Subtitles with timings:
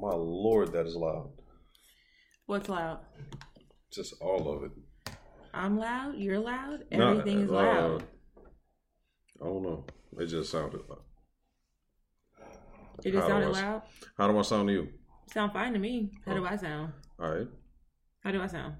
[0.00, 1.30] My lord, that is loud.
[2.46, 3.00] What's loud?
[3.92, 4.70] Just all of it.
[5.52, 6.16] I'm loud.
[6.16, 6.84] You're loud.
[6.92, 8.02] Everything is uh, loud.
[9.40, 9.84] I don't know.
[10.18, 11.00] It just sounded loud.
[13.04, 13.82] It just how sounded I- loud.
[14.16, 14.88] How do I sound to you?
[15.32, 16.10] Sound fine to me.
[16.24, 16.48] How do Oh.
[16.48, 16.92] I sound?
[17.20, 17.46] All right.
[18.24, 18.74] How do I sound?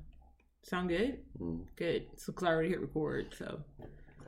[0.62, 1.18] Sound good?
[1.40, 1.66] Mm.
[1.76, 2.06] Good.
[2.16, 3.60] So, cause I already hit record, so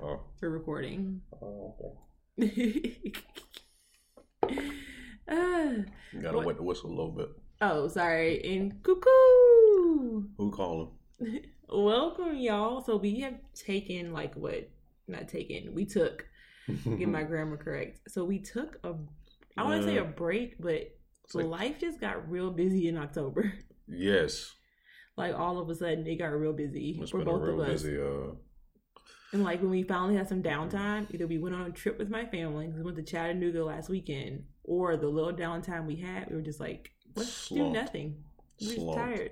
[0.02, 0.20] Oh.
[0.40, 1.20] we're recording.
[1.42, 1.96] oh,
[2.40, 3.12] okay.
[5.30, 6.46] You gotta What?
[6.46, 7.28] wet the whistle a little bit.
[7.60, 8.42] oh, sorry.
[8.44, 10.24] And cuckoo.
[10.36, 10.90] Who calling?
[11.68, 12.82] Welcome, y'all.
[12.82, 14.68] So we have taken like what?
[15.06, 15.72] Not taken.
[15.74, 16.26] We took.
[16.84, 18.00] Get my grammar correct.
[18.10, 18.94] So we took a.
[19.56, 20.90] I want to say a break, but
[21.34, 23.52] like- life just got real busy in October.
[23.88, 24.52] yes.
[25.16, 27.82] Like all of a sudden, it got real busy It's for both of us.
[27.82, 28.00] busy.
[28.00, 28.32] Uh,
[29.32, 32.10] And like when we finally had some downtime, either we went on a trip with
[32.10, 36.36] my family we went to Chattanooga last weekend, or the little downtime we had, we
[36.36, 38.16] were just like, let's do nothing.
[38.60, 39.30] We were just tired.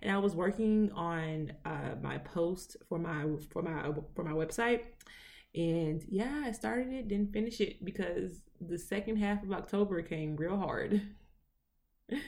[0.00, 4.80] And I was working on uh, my post for my for my for my website,
[5.54, 10.36] and yeah, I started it, didn't finish it because the second half of October came
[10.36, 11.02] real hard.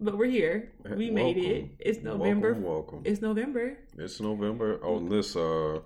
[0.00, 0.72] but we're here.
[0.96, 1.70] We made it.
[1.80, 2.52] It's November.
[2.52, 3.02] Welcome, welcome.
[3.04, 3.78] It's November.
[3.96, 5.80] It's November on this uh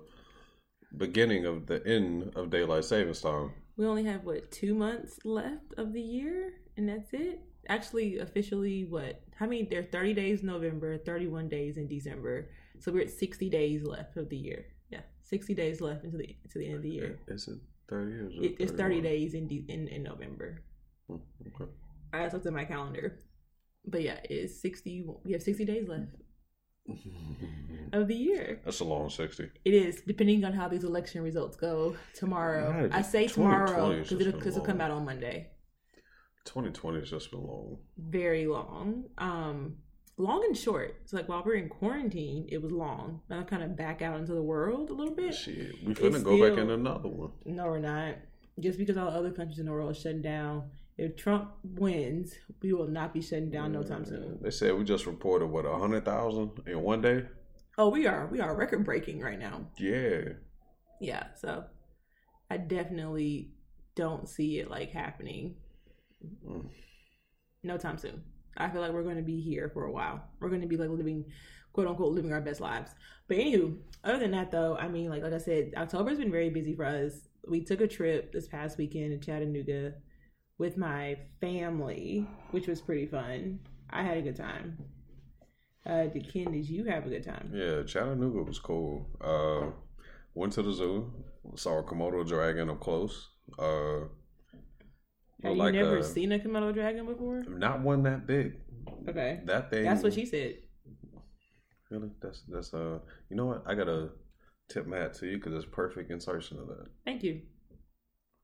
[0.97, 3.51] beginning of the end of daylight savings time.
[3.77, 7.41] We only have what two months left of the year, and that's it.
[7.67, 9.21] Actually, officially, what?
[9.35, 9.63] How many?
[9.63, 12.49] There are thirty days in November, thirty-one days in December.
[12.79, 14.65] So we're at sixty days left of the year.
[14.89, 17.19] Yeah, sixty days left until the to the end of the year.
[17.27, 20.63] Is it thirty or It, it's thirty days in, de- in in November.
[21.09, 21.71] Hmm, Okay.
[22.13, 23.21] I just looked at my calendar,
[23.85, 25.03] but yeah, it's sixty.
[25.23, 26.11] We have sixty days left
[27.93, 28.59] of the year.
[28.65, 29.49] That's a long sixty.
[29.65, 32.89] It is depending on how these election results go tomorrow.
[32.91, 35.49] I say tomorrow because it'll, cause it'll come out on Monday.
[36.45, 37.77] Twenty twenty has just been long.
[37.97, 39.05] very long.
[39.17, 39.77] Um,
[40.17, 40.97] long and short.
[41.05, 43.21] So like while we are in quarantine, it was long.
[43.29, 45.33] Now I'm kind of back out into the world a little bit.
[45.33, 47.31] Shit, we finna It's go back still- in another one.
[47.45, 48.15] No, we're not.
[48.59, 50.69] Just because all the other countries in the world are shutting down.
[50.97, 54.39] If Trump wins, we will not be shutting down no time soon.
[54.41, 57.25] They said we just reported what a hundred thousand in one day.
[57.77, 59.67] Oh, we are we are record breaking right now.
[59.79, 60.21] Yeah,
[61.01, 61.63] Yeah, so
[62.49, 63.53] I definitely
[63.95, 65.55] don't see it like happening
[66.47, 66.69] Mm.
[67.63, 68.23] no time soon.
[68.55, 70.23] I feel like we're going to be here for a while.
[70.39, 71.25] We're going to be like living,
[71.73, 72.91] quote unquote, living our best lives.
[73.27, 76.49] But anywho, other than that, though, I mean, like like I said, October's been very
[76.49, 77.27] busy for us.
[77.49, 79.95] We took a trip this past weekend to Chattanooga
[80.57, 83.59] with my family, which was pretty fun.
[83.89, 84.77] I had a good time.
[85.85, 86.51] Uh, did Ken?
[86.51, 87.51] Did you have a good time?
[87.53, 87.83] yeah.
[87.83, 89.07] Chattanooga was cool.
[89.21, 89.71] Uh,
[90.33, 91.11] went to the zoo,
[91.55, 93.29] saw a Komodo dragon up close.
[93.59, 94.05] Uh,
[95.43, 97.43] Have like you never a- seen a Komodo dragon before?
[97.47, 98.57] not one that big.
[99.09, 99.83] Okay, That thing.
[99.83, 100.55] that's what she said.
[101.91, 102.09] Really?
[102.21, 102.99] That's that's uh.
[103.29, 103.63] You know what?
[103.67, 104.09] I gotta
[104.69, 106.87] tip my hat to you because it's perfect insertion of that.
[107.05, 107.41] Thank you.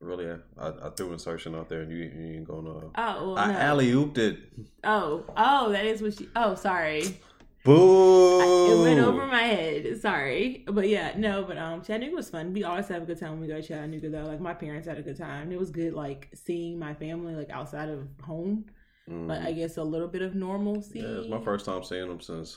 [0.00, 2.70] Really, I, I threw insertion out there and you, you ain't gonna.
[2.70, 3.58] Oh, well, I no.
[3.58, 4.38] alley ooped it.
[4.82, 6.28] oh, oh, that is what she.
[6.34, 7.18] Oh, sorry.
[7.62, 8.72] Boo!
[8.72, 10.00] It went over my head.
[10.00, 12.54] Sorry, but yeah, no, but um, Chattanooga was fun.
[12.54, 14.24] We always have a good time when we go to Chattanooga, though.
[14.24, 15.52] Like my parents had a good time.
[15.52, 18.64] It was good, like seeing my family like outside of home.
[19.06, 19.28] Mm.
[19.28, 21.00] But I guess a little bit of normalcy.
[21.00, 22.56] yeah, it's my first time seeing them since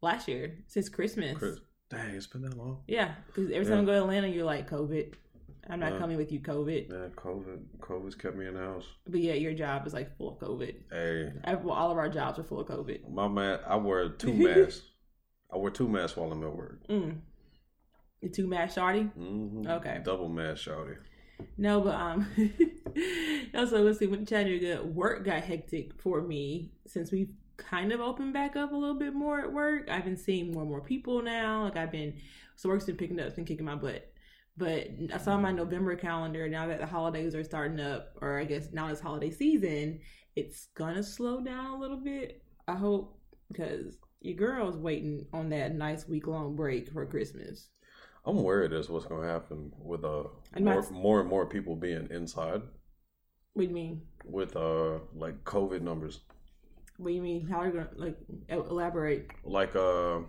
[0.00, 1.36] last year since Christmas.
[1.36, 1.58] Chris.
[1.90, 2.82] Dang, it's been that long.
[2.86, 5.14] Yeah, because every time I go to Atlanta, you're like COVID.
[5.70, 5.98] I'm not Yeah.
[5.98, 6.90] coming with you, COVID.
[6.90, 7.58] Yeah, COVID.
[7.80, 8.86] COVID's kept me in the house.
[9.08, 10.74] But yeah, your job is like full of COVID.
[10.92, 13.08] Hey, I- Well, all of our jobs are full of COVID.
[13.10, 14.82] my man, I wear two masks.
[15.52, 16.86] I wear two masks while I'm at work.
[16.88, 17.20] Mm.
[18.20, 19.10] The two mask shawty.
[19.12, 20.00] hmm Okay.
[20.04, 20.96] Double mask, shouty.
[21.58, 22.26] No, but um,
[23.54, 24.06] also let's see.
[24.06, 28.76] When Chattanooga, work got hectic for me since we've kind of opened back up a
[28.76, 29.88] little bit more at work.
[29.90, 31.62] I've been seeing more and more people now.
[31.64, 32.14] Like I've been,
[32.56, 34.10] so work's been picking up, it's been kicking my butt.
[34.56, 38.44] But I saw my November calendar now that the holidays are starting up, or I
[38.44, 40.00] guess now it's holiday season.
[40.36, 42.42] It's gonna slow down a little bit.
[42.68, 43.18] I hope
[43.48, 47.68] because your girl's waiting on that nice week long break for Christmas.
[48.24, 50.24] I'm worried as what's going to happen with uh
[50.58, 52.62] more, not- more and more people being inside
[53.52, 54.02] What do you mean?
[54.24, 56.20] with uh like COVID numbers.
[56.96, 57.46] What do you mean?
[57.46, 58.16] How are you gonna like
[58.48, 59.30] elaborate?
[59.44, 60.20] Like uh,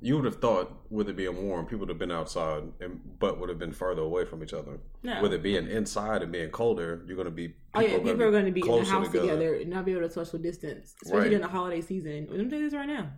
[0.00, 3.38] you would have thought with it being warm, people would have been outside, and but
[3.40, 4.78] would have been further away from each other.
[5.02, 5.20] No.
[5.22, 7.54] With it being inside and being colder, you're going to be.
[7.74, 9.54] Oh yeah, people are going to be in the house together.
[9.54, 11.28] and not be able to social distance, especially Right.
[11.30, 12.26] during the holiday season.
[12.30, 13.10] Let me tell you this right now.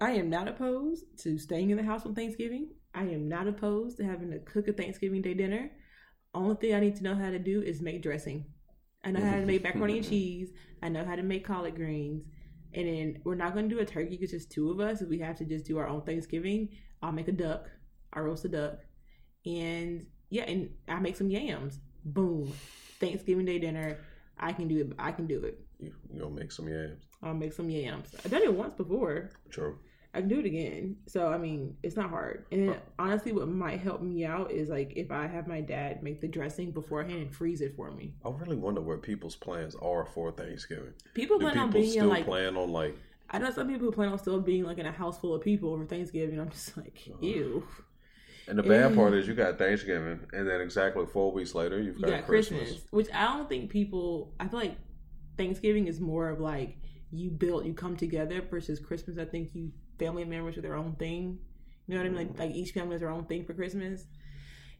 [0.00, 2.70] I am not opposed to staying in the house on Thanksgiving.
[2.94, 5.70] I am not opposed to having to cook a Thanksgiving Day dinner.
[6.34, 8.44] Only thing I need to know how to do is make dressing.
[9.04, 10.50] I know how to make macaroni and cheese.
[10.82, 12.24] I know how to make collard greens.
[12.74, 15.02] And then we're not going to do a turkey because just two of us.
[15.02, 16.68] We have to just do our own Thanksgiving.
[17.02, 17.70] I'll make a duck.
[18.12, 18.80] I'll roast a duck.
[19.46, 21.80] And yeah, and I make some yams.
[22.04, 22.52] Boom.
[23.00, 23.98] Thanksgiving Day dinner.
[24.38, 24.92] I can do it.
[24.98, 25.58] I can do it.
[25.78, 27.04] You, you gonna make some yams?
[27.22, 28.14] I'll make some yams.
[28.24, 29.30] I've done it once before.
[29.50, 29.78] True.
[30.14, 30.96] I can do it again.
[31.06, 32.46] So I mean, it's not hard.
[32.50, 36.02] And then honestly, what might help me out is like if I have my dad
[36.02, 38.14] make the dressing beforehand and freeze it for me.
[38.24, 40.94] I really wonder where people's plans are for Thanksgiving.
[41.14, 42.96] People Do plan on people being still in like plan on like?
[43.30, 45.42] I know some people who plan on still being like in a house full of
[45.42, 46.40] people for Thanksgiving.
[46.40, 47.26] I'm just like, Uh-huh.
[47.26, 47.64] ew.
[48.48, 48.96] And the bad Mm.
[48.96, 52.24] part is you got Thanksgiving, and then exactly four weeks later you've You got, got
[52.24, 52.60] Christmas.
[52.60, 54.32] Christmas, which I don't think people.
[54.40, 54.78] I feel like
[55.36, 56.78] Thanksgiving is more of like
[57.10, 59.18] you build, you come together versus Christmas.
[59.18, 61.38] I think you family members with their own thing.
[61.86, 62.28] You know what I mean?
[62.28, 64.04] Like, like each family has their own thing for Christmas.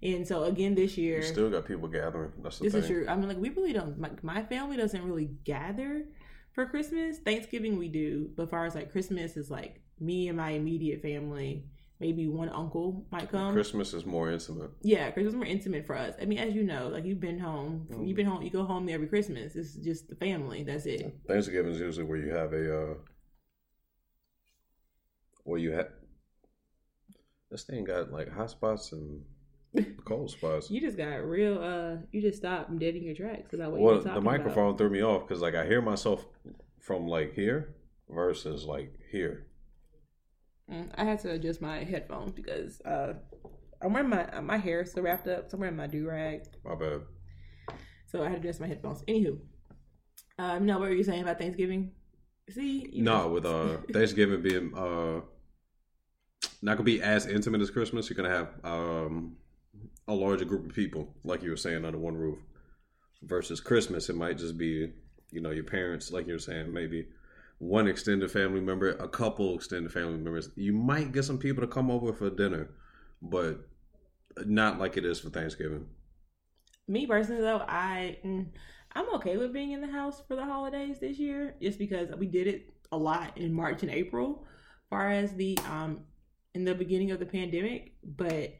[0.03, 2.32] And so again this year, You still got people gathering.
[2.43, 2.82] That's the this thing.
[2.82, 3.06] is true.
[3.09, 3.99] I mean, like we really don't.
[3.99, 6.05] My, my family doesn't really gather
[6.53, 7.19] for Christmas.
[7.19, 11.03] Thanksgiving we do, but as far as like Christmas is like me and my immediate
[11.03, 11.65] family.
[12.00, 13.53] Maybe one uncle might come.
[13.53, 14.70] Christmas is more intimate.
[14.82, 16.15] Yeah, Christmas is more intimate for us.
[16.23, 18.06] I mean, as you know, like you've been home, Mm.
[18.06, 19.56] you've been home, you go home every Christmas.
[19.56, 20.62] It's just the family.
[20.62, 21.19] That's it.
[21.26, 22.94] Thanksgiving is usually where you have a uh
[25.49, 25.89] where you have
[27.50, 29.23] this thing got like hot spots and
[30.05, 30.71] cold spots.
[30.71, 31.62] You just got real.
[31.62, 34.77] uh You just stopped dead in your tracks about what Well, you were the microphone
[34.77, 36.27] threw me off because like I hear myself
[36.81, 37.75] from like here
[38.09, 39.47] versus like here.
[40.71, 43.15] Mm, I had to adjust my headphones because uh
[43.81, 45.51] I'm wearing my my hair still wrapped up.
[45.51, 47.01] So I'm wearing my do rag, My bad.
[48.06, 49.03] so I had to adjust my headphones.
[49.09, 49.39] Anywho,
[50.39, 51.93] um, no, what were you saying about Thanksgiving?
[52.51, 55.21] See, No, with uh Thanksgiving being uh
[56.62, 59.37] not gonna be as intimate as Christmas, you're gonna have um
[60.08, 62.38] a larger group of people, like you were saying, under one roof.
[63.23, 64.93] Versus Christmas, it might just be,
[65.32, 67.06] you know, your parents, like you were saying, maybe
[67.58, 70.50] one extended family member, a couple extended family members.
[70.55, 72.70] You might get some people to come over for dinner,
[73.20, 73.67] but
[74.46, 75.87] not like it is for Thanksgiving.
[76.87, 78.46] me personally though i mm,
[78.94, 82.26] i'm okay with being in the house for the holidays this year just because we
[82.26, 84.44] did it a lot in march and april
[84.88, 86.00] far as the um
[86.58, 88.52] in the beginning of the pandemic but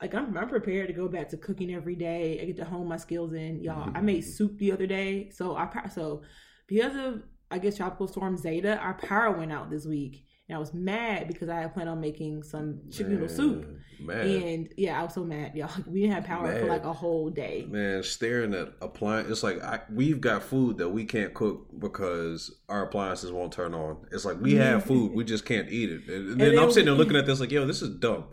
[0.00, 2.88] like I'm, I'm prepared to go back to cooking every day i get to hone
[2.88, 3.60] my skills in.
[3.62, 4.30] Y'all i made mm-hmm.
[4.30, 6.22] soup the other day so i so
[6.66, 10.58] because of i guess tropical storm zeta our power went out this week and i
[10.58, 13.66] was mad because i had planned on making some chicken noodle soup
[13.98, 15.70] Man, and yeah, I was so mad, y'all.
[15.86, 17.66] We didn't have power for like a whole day.
[17.68, 19.30] Man, staring at appliance.
[19.30, 23.74] It's like I, we've got food that we can't cook because our appliances won't turn
[23.74, 24.06] on.
[24.12, 26.08] It's like we have food, we just can't eat it.
[26.08, 28.24] And, and then then I'm sitting there looking at this like, yo, this is dumb.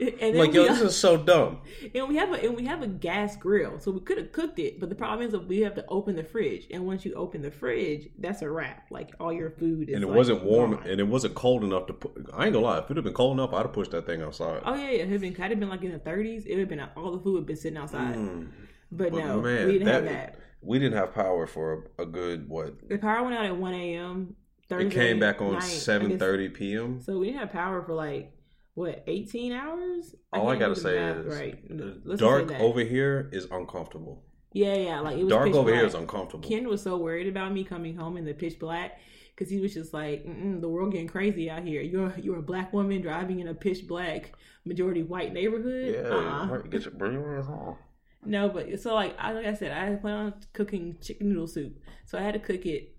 [0.00, 1.60] And Like, yo, we, this is so dumb.
[1.94, 4.58] and we have a and we have a gas grill, so we could have cooked
[4.58, 4.80] it.
[4.80, 7.42] But the problem is that we have to open the fridge, and once you open
[7.42, 8.86] the fridge, that's a wrap.
[8.90, 9.94] Like all your food is.
[9.94, 10.86] And it like, wasn't warm, gone.
[10.88, 12.12] and it wasn't cold enough to put.
[12.32, 12.78] I ain't gonna lie.
[12.78, 14.62] If it had been cold enough, I'd have pushed that thing outside.
[14.64, 15.02] Oh yeah, yeah.
[15.02, 17.12] It had been, had it been like in the 30s, it would have been all
[17.12, 18.14] the food would been sitting outside.
[18.16, 18.48] Mm.
[18.92, 20.36] But, But no, man, we didn't have that- that.
[20.62, 22.86] We didn't have power for a, a good what?
[22.86, 24.36] The power went out at 1 a.m.
[24.68, 27.00] Thursday It came back on seven thirty p.m.
[27.02, 28.32] So we didn't have power for like
[28.80, 30.14] what 18 hours.
[30.32, 31.58] All I gotta say is right.
[32.04, 34.24] Let's dark over here is uncomfortable.
[34.52, 35.00] Yeah, yeah.
[35.00, 35.88] Like it was Dark over here black.
[35.88, 36.48] is uncomfortable.
[36.48, 38.98] Ken was so worried about me coming home in the pitch black
[39.36, 41.82] because he was just like, "The world getting crazy out here.
[41.82, 44.32] You're you're a black woman driving in a pitch black
[44.64, 45.94] majority white neighborhood.
[45.94, 46.56] yeah, Uh-uh.
[46.62, 47.76] get your ass on.
[48.24, 51.46] No, but so like I like I said, I had planned on cooking chicken noodle
[51.46, 52.96] soup, so I had to cook it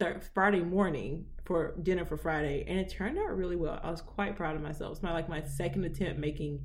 [0.00, 3.78] thir- Friday morning for dinner for Friday, and it turned out really well.
[3.82, 4.92] I was quite proud of myself.
[4.92, 6.64] It's my like my second attempt making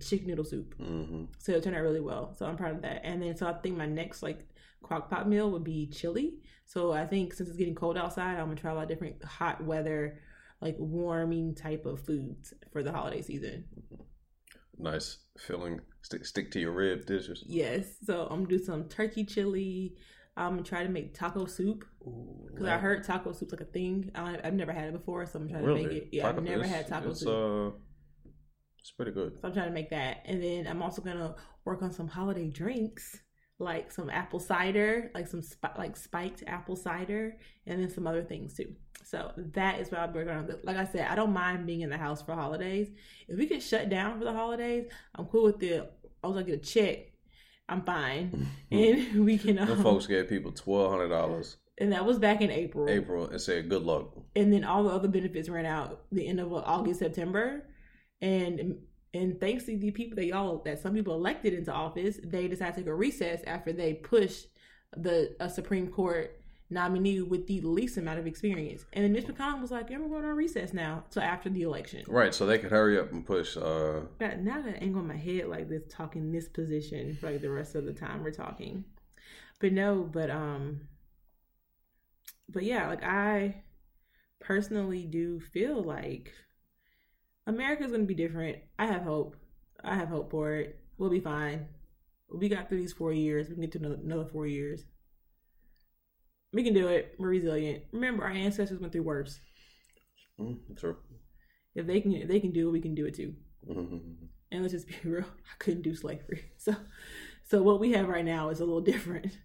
[0.00, 0.74] chicken noodle soup.
[0.74, 2.34] hmm So it turned out really well.
[2.34, 3.00] So I'm proud of that.
[3.04, 4.46] And then so I think my next like
[4.82, 6.34] crock pot meal would be chili.
[6.64, 9.22] So I think since it's getting cold outside, I'm gonna try a lot of different
[9.24, 10.20] hot weather,
[10.60, 13.64] like warming type of foods for the holiday season.
[14.78, 15.80] Nice filling.
[16.02, 17.42] Stick stick to your rib dishes.
[17.46, 17.86] Yes.
[18.04, 19.96] So I'm gonna do some turkey chili.
[20.36, 21.84] I'm gonna try to make taco soup
[22.56, 24.10] because I heard taco soup's like a thing.
[24.14, 26.08] I, I've never had it before, so I'm trying to make it.
[26.12, 27.28] Yeah, Taco- I've never had taco it's, soup.
[27.28, 27.76] Uh,
[28.80, 29.34] it's pretty good.
[29.40, 30.22] So I'm trying to make that.
[30.24, 31.34] And then I'm also gonna
[31.64, 33.18] work on some holiday drinks,
[33.58, 37.36] like some apple cider, like some spi- like spiked apple cider,
[37.66, 38.74] and then some other things too.
[39.04, 40.50] So that is what I'll be working on.
[40.64, 42.88] Like I said, I don't mind being in the house for holidays.
[43.28, 45.88] If we get shut down for the holidays, I'm cool with the.
[46.24, 46.98] I was gonna get a check.
[47.68, 49.58] I'm fine, and we can.
[49.58, 52.88] Um, folks gave people twelve hundred dollars and that was back in April.
[52.88, 54.12] April and said good luck.
[54.34, 57.64] and then all the other benefits ran out the end of August, September,
[58.20, 58.76] and
[59.14, 62.74] and thanks to the people that y'all that some people elected into office, they decided
[62.74, 64.46] to take a recess after they pushed
[64.96, 68.84] the a Supreme Court nominee with the least amount of experience.
[68.92, 71.62] And then Mitch McConnell was like, "Yeah, we're going on recess now." So after the
[71.62, 73.56] election, Right, so they could hurry up and push.
[73.56, 77.40] Uh, Got now that angle in my head like this, talking this position for like
[77.40, 78.84] the rest of the time we're talking.
[79.60, 80.80] But no, but um,
[82.48, 83.62] but yeah, like I
[84.40, 86.32] personally do feel like
[87.46, 88.58] America's gonna be different.
[88.78, 89.36] I have hope.
[89.84, 90.80] I have hope for it.
[90.98, 91.68] We'll be fine.
[92.34, 93.48] We got through these four years.
[93.48, 94.84] We can get to another, four years.
[96.52, 97.14] We can do it.
[97.18, 97.84] We're resilient.
[97.92, 99.38] Remember, our ancestors went through worse.
[100.40, 100.96] mm, true.
[101.74, 103.34] If they can, if they can do it, we can do it too.
[103.68, 104.28] Mhm.
[104.52, 106.52] and let's just be real, I couldn't do slavery.
[106.58, 106.74] So
[107.44, 109.36] so what we have right now is a little different.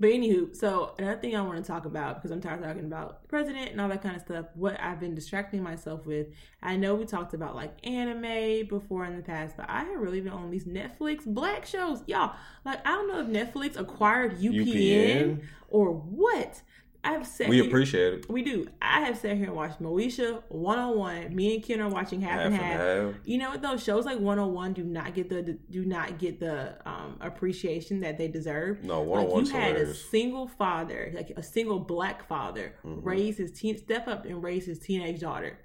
[0.00, 2.84] But anywho, so another thing I want to talk about because I'm tired of talking
[2.84, 4.46] about the president and all that kind of stuff.
[4.54, 6.26] What I've been distracting myself with.
[6.60, 10.20] I know we talked about like anime before in the past, but I have really
[10.20, 12.34] been on these Netflix black shows, y'all.
[12.64, 15.42] Like I don't know if Netflix acquired UPN, UPN?
[15.68, 16.62] or what.
[17.06, 18.30] I've said We appreciate it.
[18.30, 18.66] we do.
[18.80, 21.34] I have sat here and watched Moesha One on One.
[21.36, 22.80] Me and Ken are watching half, Half and and half.
[22.80, 23.14] half.
[23.24, 23.76] You know what though?
[23.76, 28.00] Shows like One on One do not get the do not get the um appreciation
[28.00, 28.82] that they deserve.
[28.82, 32.74] No, Like One on One's you had a single father, like a single black father,
[32.84, 33.00] Mhm.
[33.04, 35.58] raise his teen step up and raise his teenage daughter.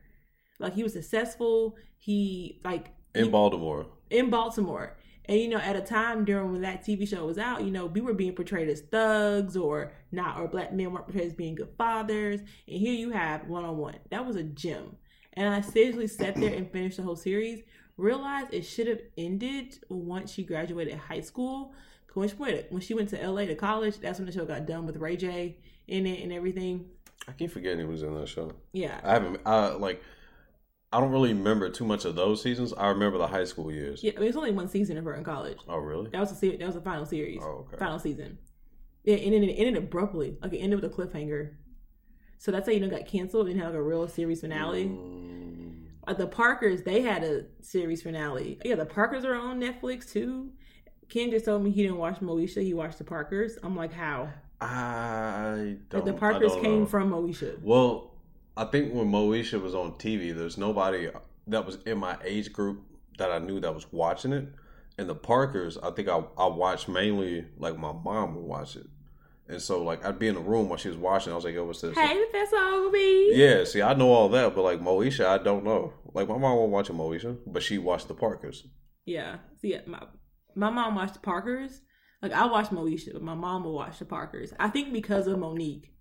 [0.60, 1.77] Like he was successful.
[1.98, 3.86] He like In Baltimore.
[4.10, 4.98] in Baltimore.
[5.26, 7.86] And you know, at a time during when that TV show was out, you know,
[7.86, 11.56] we were being portrayed as thugs or not, or black men weren't portrayed as being
[11.56, 12.40] good fathers.
[12.40, 13.98] And here you have one on one.
[14.10, 14.96] That was a gem.
[15.34, 17.62] And I seriously sat there and finished the whole series.
[17.98, 21.74] Realized it should have ended once she graduated high school.
[22.14, 24.66] When she went, when she went to LA to college, that's when the show got
[24.66, 25.58] done with Ray J
[25.88, 26.86] in it and everything.
[27.28, 28.52] I keep forgetting he was in that show.
[28.72, 29.42] Yeah, I haven't.
[29.46, 30.02] I like.
[30.91, 32.74] I don't really remember too much of those seasons.
[32.74, 34.03] I remember the high school years.
[34.03, 34.13] yeah.
[34.17, 35.60] I mean, it's only one season of her in college.
[35.67, 36.10] Oh, really?
[36.10, 37.41] That was a se- that was the final series.
[37.43, 37.77] Oh, okay.
[37.77, 38.39] final season.
[39.03, 40.38] Yeah, and then it ended abruptly.
[40.41, 41.53] Like it ended with a cliffhanger.
[42.39, 44.86] So that's how you know it got canceled and had like a real series finale.
[44.86, 48.60] Mm, Like the Parkers, they had a series finale.
[48.65, 50.50] Yeah, the Parkers are on Netflix too.
[51.10, 53.58] Ken just told me he didn't watch Moesha, he watched the Parkers.
[53.63, 54.29] I'm like, how?
[54.62, 56.05] I don't.
[56.05, 57.62] the Parkers don't came from Moesha.
[57.62, 58.09] Well,
[58.60, 61.10] I think when Moesha was on TV, there's nobody
[61.48, 62.84] that was in my age group
[63.18, 64.50] that I knew that was watching it.
[64.98, 68.86] And the Parkers, I think I, I watched mainly like my mom would watch it.
[69.48, 71.32] And so like I'd be in the room while she was watching.
[71.32, 73.30] I was like, "Yo, what's this?" Hey, Professor Oglevee.
[73.32, 75.94] Yeah, see, I know all that, but like Moesha, I don't know.
[76.13, 78.68] Like my mom won't watch Moesha, but she watched the Parkers.
[79.06, 79.38] Yeah.
[79.62, 80.04] See, my
[80.54, 81.80] my mom watched the Parkers.
[82.22, 84.51] Like I watched Moesha, but my mom would watch the Parkers.
[84.60, 85.94] I think because of Monique.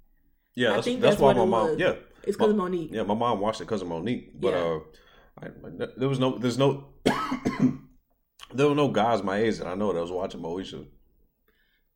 [0.57, 1.71] Yeah, I that's, think that's, that's why my mom.
[1.71, 1.79] was.
[1.79, 1.95] Yeah,
[2.29, 2.91] It's because of Monique.
[2.93, 4.41] yeah, my mom watched it because of Monique.
[4.41, 4.59] But Yeah.
[4.61, 4.81] uh,
[5.41, 6.89] I, there was no, there's no,
[8.55, 10.87] there were no guys my age that I know that was watching Moesha.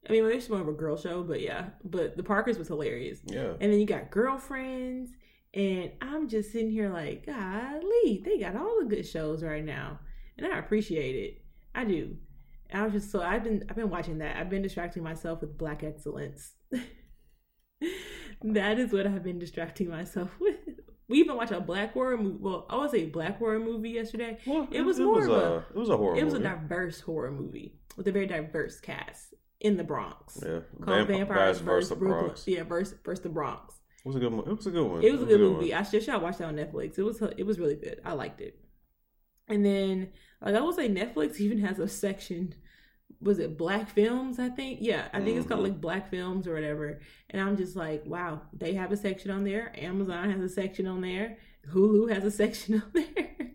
[0.09, 1.71] I mean, it's more of a girl show, but yeah.
[1.85, 3.21] But the Parkers was hilarious.
[3.25, 5.11] Yeah, And then you got girlfriends,
[5.55, 10.01] and I'm just sitting here like, golly, they got all the good shows right now,
[10.39, 11.45] and I appreciate it.
[11.75, 12.17] I do.
[12.75, 14.37] I was just so I've been I've been watching that.
[14.37, 16.53] I've been distracting myself with Black Excellence.
[18.45, 20.57] that is what I've been distracting myself with.
[21.09, 22.39] We even watched a black horror movie.
[22.41, 24.39] Well, I would say black horror movie yesterday.
[24.47, 26.17] well, It was more was of a, a- it was a horror.
[26.17, 30.39] It was a diverse horror movie with a very diverse cast in the Bronx.
[30.43, 31.89] yeah, Called Vamp- Vampires versus vs.
[31.91, 32.25] the Brooklyn.
[32.27, 32.49] Bronx.
[32.49, 33.75] Yeah, versus versus the Bronx.
[34.05, 34.33] It was a good.
[34.33, 35.05] It was a good one.
[35.05, 35.53] It was a good one.
[35.55, 35.75] movie.
[35.75, 36.99] I should I watched that on Netflix.
[36.99, 38.01] It was it was really good.
[38.05, 38.59] I liked it.
[39.49, 40.09] And then
[40.41, 42.55] like I would say Netflix even has a section
[43.21, 45.65] was it black films i think yeah i think it's called Mhm.
[45.71, 47.01] like black films or whatever
[47.31, 50.87] and i'm just like wow they have a section on there amazon has a section
[50.87, 51.39] on there
[51.73, 53.53] hulu has a section on there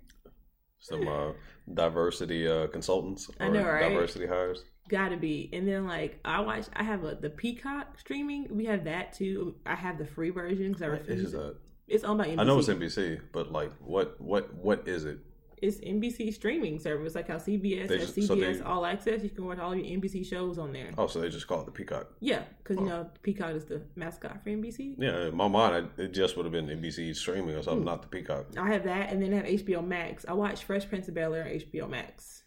[0.79, 1.31] Some uh,
[1.73, 3.89] diversity uh, consultants I know, right?
[3.89, 4.63] diversity hires.
[4.89, 5.49] Gotta be.
[5.51, 8.47] And then like I watch, I have a the Peacock streaming.
[8.49, 9.55] We have that too.
[9.65, 11.23] I have the free version because I refuse.
[11.25, 11.55] is that?
[11.89, 12.39] It's owned by NBC.
[12.39, 15.19] I know it's NBC, but like, what, what, what is it?
[15.59, 19.23] It's NBC streaming service, like how CBS They has just- so CBS they- All Access.
[19.23, 20.91] You can watch all your NBC shows on there.
[20.97, 22.11] Oh, so they just call it the Peacock.
[22.19, 22.81] Yeah, because Oh.
[22.83, 24.95] you know Peacock is the mascot for NBC.
[24.99, 28.07] Yeah, in my mind, it just would have been NBC streaming or something, not the
[28.07, 28.45] Peacock.
[28.55, 30.25] I have that, and then I have HBO Max.
[30.27, 32.43] I watch Fresh Prince of Bel Air on HBO Max.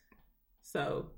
[0.62, 1.11] So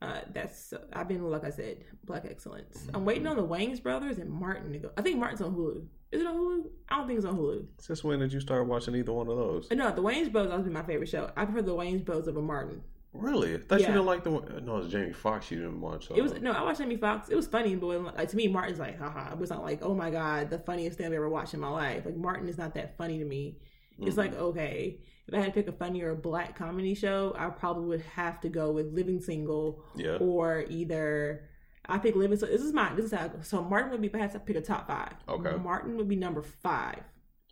[0.00, 2.86] uh, that's I've been like I said, Black Excellence.
[2.94, 4.90] I'm waiting on the Wayans brothers and Martin to go.
[4.96, 5.86] I think Martin's on Hulu.
[6.12, 6.66] Is it on Hulu?
[6.90, 7.66] I don't think it's on Hulu.
[7.80, 9.68] Since when did you start watching either one of those?
[9.70, 11.30] Uh, No, the Wayans brothers always been my favorite show.
[11.36, 12.82] I prefer the Wayans brothers over Martin.
[13.14, 13.54] Really?
[13.54, 13.88] I thought Yeah.
[13.88, 14.64] you didn't like the one.
[14.64, 16.10] No, it's Jamie Foxx you didn't watch.
[16.14, 17.28] It was no, I watched Jamie Foxx.
[17.28, 19.32] It was funny, but when, like to me, Martin's like, haha.
[19.32, 21.68] It was not like, oh my god, the funniest thing I've ever watched in my
[21.68, 22.04] life.
[22.06, 23.58] Like Martin is not that funny to me.
[23.98, 27.86] It's like okay, if I had to pick a funnier black comedy show, I probably
[27.86, 30.16] would have to go with Living Single Yeah.
[30.16, 31.48] or either
[31.86, 32.38] I pick living.
[32.38, 33.30] So this is my this is how.
[33.42, 35.14] So Martin would be if I pick a top five.
[35.28, 35.56] Okay.
[35.56, 37.00] Martin would be number five.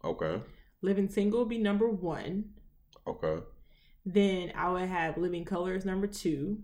[0.04, 0.40] Okay.
[0.82, 2.44] Living single would be number one.
[3.06, 3.42] Okay.
[4.06, 6.60] Then I would have Living Colors number two.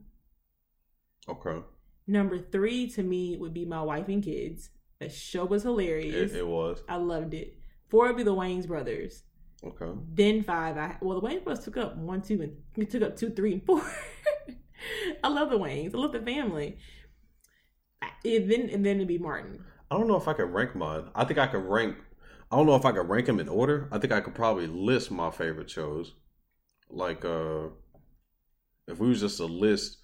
[1.28, 1.60] Okay.
[2.06, 4.70] Number three to me would be My Wife and Kids.
[5.00, 6.32] That show was hilarious.
[6.32, 6.82] It, it was.
[6.88, 7.58] I loved it.
[7.88, 9.24] Four would be the Wayans Brothers.
[9.64, 9.90] Okay.
[10.12, 13.30] Then five, I well the Wayans Brothers took up one, two, and took up two,
[13.30, 13.82] three, and four.
[15.24, 15.94] I love the Wayans.
[15.94, 16.78] I love the family.
[18.02, 19.64] And then and then it'd be Martin.
[19.90, 21.04] I don't know if I could rank mine.
[21.14, 21.96] I think I could rank.
[22.50, 23.88] I don't know if I could rank them in order.
[23.92, 26.14] I think I could probably list my favorite shows.
[26.90, 27.68] Like, uh
[28.88, 29.98] if we was just a list,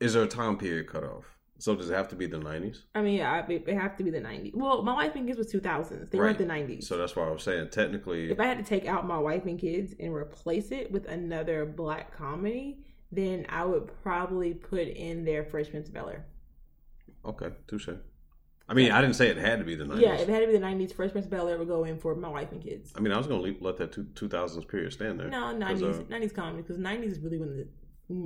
[0.00, 1.24] is there a time period cutoff?
[1.58, 2.84] So does it have to be the nineties?
[2.94, 4.54] I mean, yeah, it it have to be the '90s.
[4.54, 6.10] Well, My Wife and Kids was 2000s.
[6.10, 6.26] They Right.
[6.28, 6.84] weren't the '90s.
[6.86, 8.30] So that's why I was saying technically.
[8.30, 11.66] if I had to take out My Wife and Kids and replace it with another
[11.66, 12.78] black comedy,
[13.12, 16.26] then I would probably put in there Fresh Prince of Bel Air.
[17.24, 17.88] Okay, touche.
[18.68, 20.04] I mean, I didn't say it had to be the nineties.
[20.04, 21.84] Yeah, if it had to be the '90s, Fresh Prince of Bel Air would go
[21.84, 22.92] in for My Wife and Kids.
[22.96, 25.28] I mean, I was gonna let that two, two thousands period stand there.
[25.28, 27.66] No, nineties, uh, nineties comedy because nineties is really when the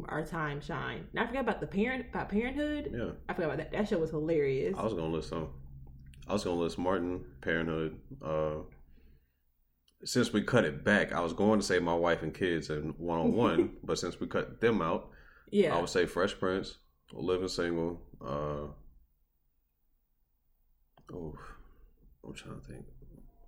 [0.09, 1.07] our time shine.
[1.12, 2.91] And I forgot about the parent about Parenthood.
[2.95, 3.73] yeah, I forgot about that.
[3.73, 4.75] That show was hilarious.
[4.79, 5.49] I was gonna list some.
[6.29, 7.99] I was gonna list Martin, Parenthood.
[8.23, 8.57] Uh,
[10.04, 12.94] since we cut it back, I was going to say my wife and kids and
[12.99, 15.11] one on one, but since we cut them out,
[15.50, 16.78] yeah, I would say Fresh Prince,
[17.12, 18.00] Living Single.
[18.20, 18.68] Uh,
[21.12, 21.34] oh,
[22.25, 22.84] I'm trying to think.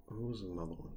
[0.08, 0.92] Who was another one?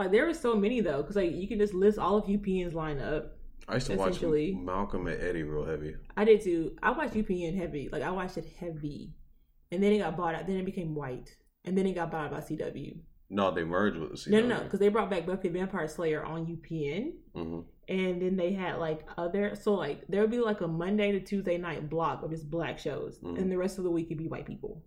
[0.00, 2.72] like there were so many though because like you can just list all of UPN's
[2.72, 3.28] lineup.
[3.68, 5.94] I used to watch Malcolm and Eddie real heavy.
[6.16, 6.76] I did too.
[6.82, 7.88] I watched UPN heavy.
[7.92, 9.12] Like I watched it heavy,
[9.70, 10.46] and then it got bought out.
[10.46, 12.98] Then it became white, and then it got bought out by CW.
[13.32, 15.86] No, they merged with the No, no, no, because they brought back Buffy the Vampire
[15.88, 19.56] Slayer on UPN, hmm and then they had like other.
[19.56, 22.78] So like there would be like a Monday to Tuesday night block of just black
[22.78, 23.38] shows, Mhm.
[23.38, 24.84] and the rest of the week it would be white people.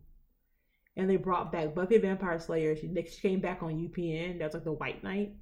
[0.96, 2.76] And they brought back Buffy the Vampire Slayer.
[2.76, 2.88] She,
[3.22, 4.38] came back on UPN.
[4.40, 5.34] That was like the white night,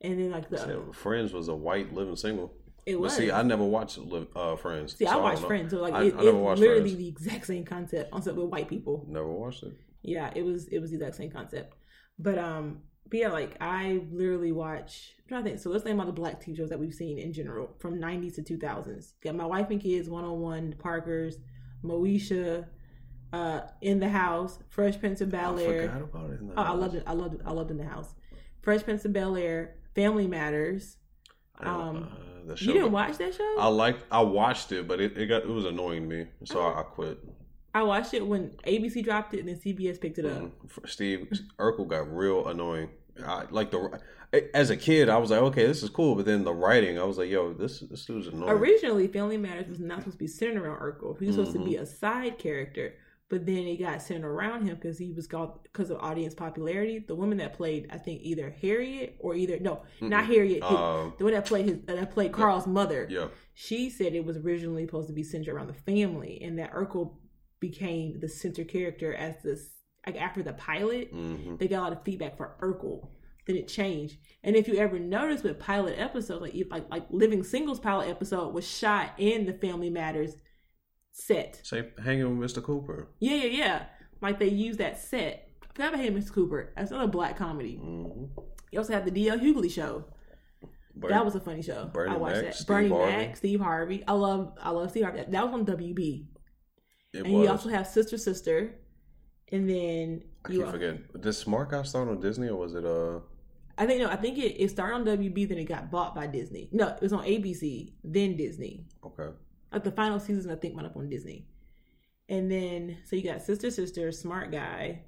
[0.00, 2.52] and then like the Friends was a white living single.
[2.86, 3.16] it But was.
[3.16, 3.98] see, I never watched
[4.34, 4.96] uh, Friends.
[4.96, 5.48] See, so I watched know.
[5.48, 6.96] Friends, so like I- it, I never it's literally Friends.
[6.96, 9.06] the exact same concept, except with white people.
[9.08, 9.72] Never watched it.
[10.02, 11.74] Yeah, it was it was the exact same concept.
[12.18, 15.12] But um, but yeah, like I literally watch.
[15.18, 15.60] I'm trying to think.
[15.60, 18.34] So let's name all the black TV shows that we've seen in general from '90s
[18.36, 19.12] to 2000s.
[19.22, 21.38] Got my wife and kids, One on One, Parkers,
[21.84, 22.66] Moesha,
[23.32, 25.82] uh, In the House, Fresh Prince of Bel I Air.
[25.88, 26.40] forgot about it.
[26.56, 27.02] Oh, I loved it.
[27.06, 27.40] I loved it.
[27.44, 28.14] I loved In the House.
[28.62, 30.96] Fresh Prince of Bel Air, Family Matters.
[31.60, 32.08] Um,
[32.48, 33.56] uh, You didn't watch that show?
[33.58, 34.04] I liked.
[34.10, 36.66] I watched it, but it, it got it was annoying me, so Oh.
[36.68, 37.18] I, I quit.
[37.74, 40.42] I watched it when ABC dropped it, and then CBS picked it up.
[40.68, 40.88] Mhm.
[40.88, 42.88] Steve Urkel got real annoying.
[43.24, 44.00] I, like the
[44.52, 47.04] as a kid, I was like, okay, this is cool, but then the writing, I
[47.04, 48.50] was like, yo, this this dude's annoying.
[48.50, 51.18] Originally, Family Matters was not supposed to be centered around Urkel.
[51.18, 51.68] He was supposed to Mm-hmm.
[51.68, 52.94] be a side character,
[53.28, 56.98] but then it got centered around him because he was called because of audience popularity.
[56.98, 60.62] The woman that played, I think, either Harriet or either no, not Harriet.
[60.64, 63.06] Um, the one that played his that played Carl's mother.
[63.08, 66.72] yeah, She said it was originally supposed to be centered around the family, and that
[66.72, 67.12] Urkel
[67.68, 69.70] became the center character as this.
[70.06, 73.08] Like after the pilot, hmm they got a lot of feedback for Urkel.
[73.46, 74.16] Then it changed.
[74.42, 78.52] And if you ever notice with pilot episodes, like like like Living Singles pilot episode
[78.54, 80.34] was shot in the Family Matters
[81.12, 81.60] set.
[81.62, 82.62] say hanging with Mr.
[82.62, 83.08] Cooper.
[83.20, 83.84] Yeah, yeah, yeah.
[84.20, 85.48] Like they use that set.
[85.74, 86.32] Forgot about him, Mr.
[86.32, 86.72] Cooper.
[86.76, 87.76] That's another black comedy.
[87.76, 88.24] hmm
[88.70, 89.38] You also have the D.L.
[89.38, 90.04] Hughley show.
[91.08, 91.86] that was a funny show.
[91.92, 92.54] Bernie I watched Mac, that.
[92.54, 93.12] Steve Bernie Harvey.
[93.16, 94.04] Mac, Steve Harvey.
[94.06, 95.24] I love I love Steve Harvey.
[95.28, 96.26] That was on WB.
[97.14, 97.44] It and was.
[97.44, 98.74] you also have Sister Sister.
[99.52, 101.04] And then I you keep forgetting.
[101.18, 103.20] Did Smart Guy start on Disney or was it uh?
[103.76, 106.26] I think no, I think it, it started on WB, then it got bought by
[106.26, 106.68] Disney.
[106.72, 108.86] No, it was on ABC, then Disney.
[109.04, 109.28] Okay.
[109.72, 111.46] Like the final season, I think went up on Disney.
[112.28, 115.02] And then so you got Sister Sister, Smart Guy,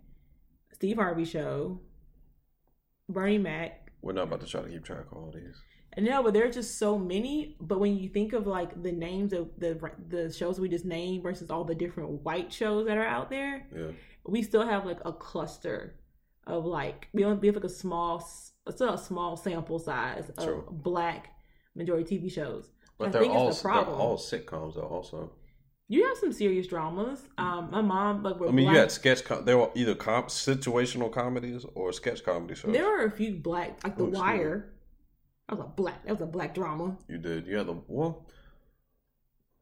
[0.73, 1.81] Steve Harvey Show,
[3.09, 3.91] Bernie Mac.
[4.03, 5.61] We're not about to try to keep track of all these.
[5.99, 7.57] No, but there are just so many.
[7.61, 9.79] But when you think of like the names of the
[10.09, 13.67] the shows we just named versus all the different white shows that are out there,
[13.75, 13.93] Yeah.
[14.27, 15.97] we still have like a cluster
[16.47, 18.21] of like we only we have like a small
[18.71, 20.65] still a small sample size of True.
[20.71, 21.29] black
[21.75, 22.71] majority TV shows.
[22.99, 24.01] But I they're think it's all the they're problem.
[24.01, 24.83] all sitcoms though.
[24.83, 25.33] Also,
[25.89, 27.21] You have some serious dramas.
[27.39, 29.25] Um, my mom like I mean, black, you had sketch.
[29.25, 32.73] Com- they were either com- situational comedies or sketch comedy shows.
[32.73, 34.05] there are a few black like The.
[34.05, 34.73] Wire.
[35.49, 36.05] That was a black.
[36.05, 36.97] That was a black drama.
[37.09, 37.47] You did.
[37.47, 38.27] You had the well.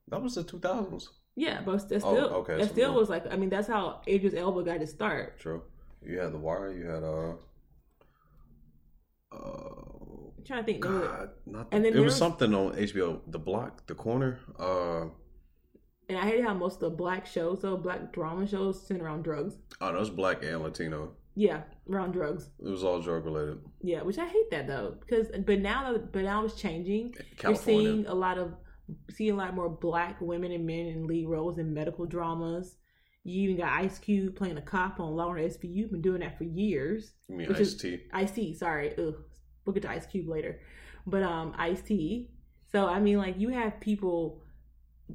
[0.09, 1.11] That was the two thousands.
[1.37, 2.99] Yeah, but that Oh, still okay, that so still no.
[3.01, 5.38] was like I mean that's how Idris Elba got his start.
[5.40, 5.62] True.
[6.03, 6.73] You had the Wire.
[6.73, 7.33] You had uh.
[9.33, 9.37] Uh,
[10.38, 10.81] I'm trying to think.
[10.81, 13.20] God, not And then it was was- something on HBO.
[13.27, 14.38] The Block, the Corner.
[14.59, 15.07] Uh,
[16.09, 19.23] And I hate how most of the black shows, though, black drama shows, center around
[19.25, 19.55] drugs.
[19.81, 21.16] Oh, that was black and Latino.
[21.37, 22.51] Yeah, around drugs.
[22.64, 23.59] It was all drug related.
[23.83, 27.14] Yeah, which I hate that though, because but now that but now it's changing.
[27.42, 28.55] You're seeing a lot of
[29.11, 32.77] seeing a lot more black women and men in lead roles in medical dramas.
[33.25, 35.90] You even got Ice Cube playing a cop on Law and SVU.
[35.90, 37.14] Been doing that for years.
[37.29, 38.01] You mean Ice T?
[38.12, 38.92] Ice T, sorry.
[38.99, 39.14] Ugh.
[39.64, 40.61] We'll get to Ice Cube later.
[41.07, 42.31] But um Ice T.
[42.70, 44.43] So I mean like you have people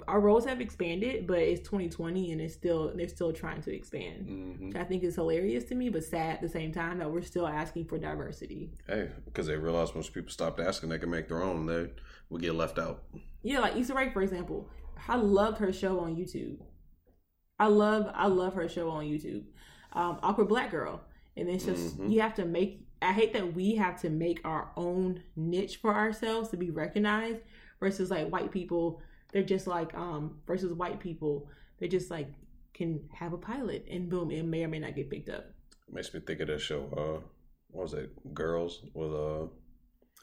[0.07, 4.27] our roles have expanded, but it's 2020 and it's still they're still trying to expand.
[4.27, 7.11] hmm Which I think is hilarious to me, but sad at the same time that
[7.11, 8.71] we're still asking for diversity.
[8.87, 11.65] Hey, because they realized once people stopped asking, they can make their own.
[11.65, 11.89] They
[12.29, 13.03] would get left out.
[13.41, 14.69] Yeah, like Issa Rae, for example.
[15.07, 16.57] I loved her show on YouTube.
[17.57, 19.43] I love I love her show on YouTube.
[19.93, 21.01] Um, Awkward Black Girl.
[21.35, 22.11] And it's just Mhm.
[22.11, 25.95] you have to make I hate that we have to make our own niche for
[25.95, 27.39] ourselves to be recognized
[27.79, 31.47] versus like white people, they're just like um versus white people,
[31.79, 32.27] they just like
[32.73, 35.45] can have a pilot and boom, it may or may not get picked up.
[35.91, 36.83] Makes me think of that show.
[36.95, 37.27] Uh,
[37.71, 38.33] what was it?
[38.33, 39.47] Girls with uh,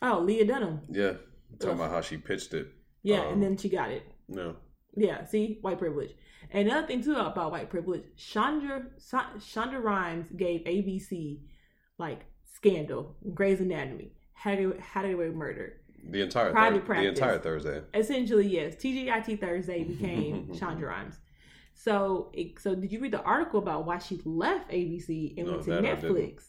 [0.03, 0.81] Oh, Lena Dunham.
[0.91, 1.15] yeah,
[1.59, 2.69] talking about how she pitched it.
[3.03, 4.03] Yeah, Um, and then she got it.
[4.29, 4.57] No,
[4.97, 6.11] Yeah, see, white privilege.
[6.51, 11.41] And another thing too about white privilege, Chandra Shonda Rhimes gave ABC
[11.99, 15.81] like Scandal, Grey's Anatomy, How to How to Away Murder.
[16.11, 17.83] The entire Private Thur- the entire Thursday.
[17.95, 21.19] Essentially, yes, TGIT Thursday became Chandra Rhimes.
[21.75, 25.53] So, it, so did you read the article about why she left ABC and No,
[25.53, 26.15] went to that I didn't.
[26.17, 26.43] Netflix?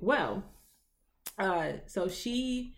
[0.00, 0.44] Well,
[1.38, 2.74] uh, so she,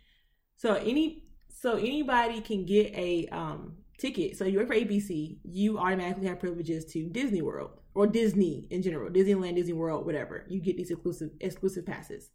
[0.57, 4.37] so any, so anybody can get a um ticket.
[4.37, 8.81] So you work for ABC, you automatically have privileges to Disney World or Disney in
[8.83, 10.45] general, Disneyland, Disney World, whatever.
[10.49, 12.31] You get these exclusive exclusive passes.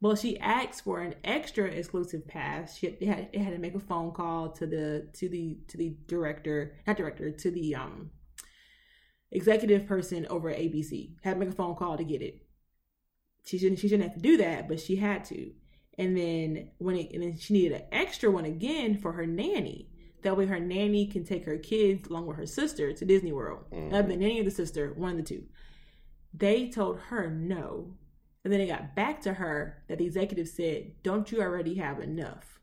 [0.00, 2.78] Well, she asked for an extra exclusive pass.
[2.78, 5.96] She had, it had to make a phone call to the to the to the
[6.06, 8.10] director, not director, to the um
[9.30, 11.10] executive person over at ABC.
[11.22, 12.42] Had to make a phone call to get it
[13.44, 15.50] she shouldn't she shouldn't have to do that, but she had to.
[15.98, 19.88] And then when it and then she needed an extra one again for her nanny.
[20.22, 23.64] That way her nanny can take her kids along with her sister to Disney World.
[23.72, 23.92] Mhm.
[23.92, 25.44] Either the nanny or the sister, one of the two.
[26.34, 27.96] They told her no.
[28.44, 32.00] And then it got back to her that the executive said, Don't you already have
[32.00, 32.60] enough?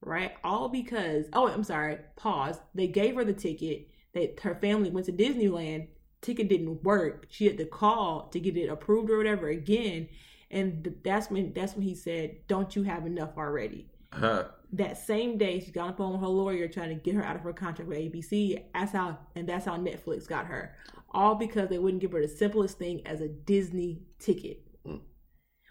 [0.00, 0.32] Right?
[0.44, 2.60] All because oh I'm sorry, pause.
[2.74, 3.88] They gave her the ticket.
[4.14, 5.88] That her family went to Disneyland
[6.26, 7.26] ticket didn't work.
[7.30, 10.08] She had to call to get it approved or whatever again.
[10.50, 14.48] And that's when that's when he said, "Don't you have enough already?" Huh.
[14.72, 17.24] That same day, she got on the phone with her lawyer trying to get her
[17.24, 18.62] out of her contract with ABC.
[18.74, 20.74] That's how and that's how Netflix got her.
[21.10, 24.65] All because they wouldn't give her the simplest thing as a Disney ticket.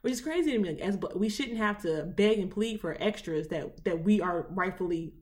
[0.05, 0.69] Which is crazy to me.
[0.69, 4.45] Like, as we shouldn't have to beg and plead for extras that that we are
[4.51, 5.15] rightfully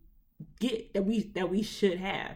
[0.59, 2.35] get that we that we should have.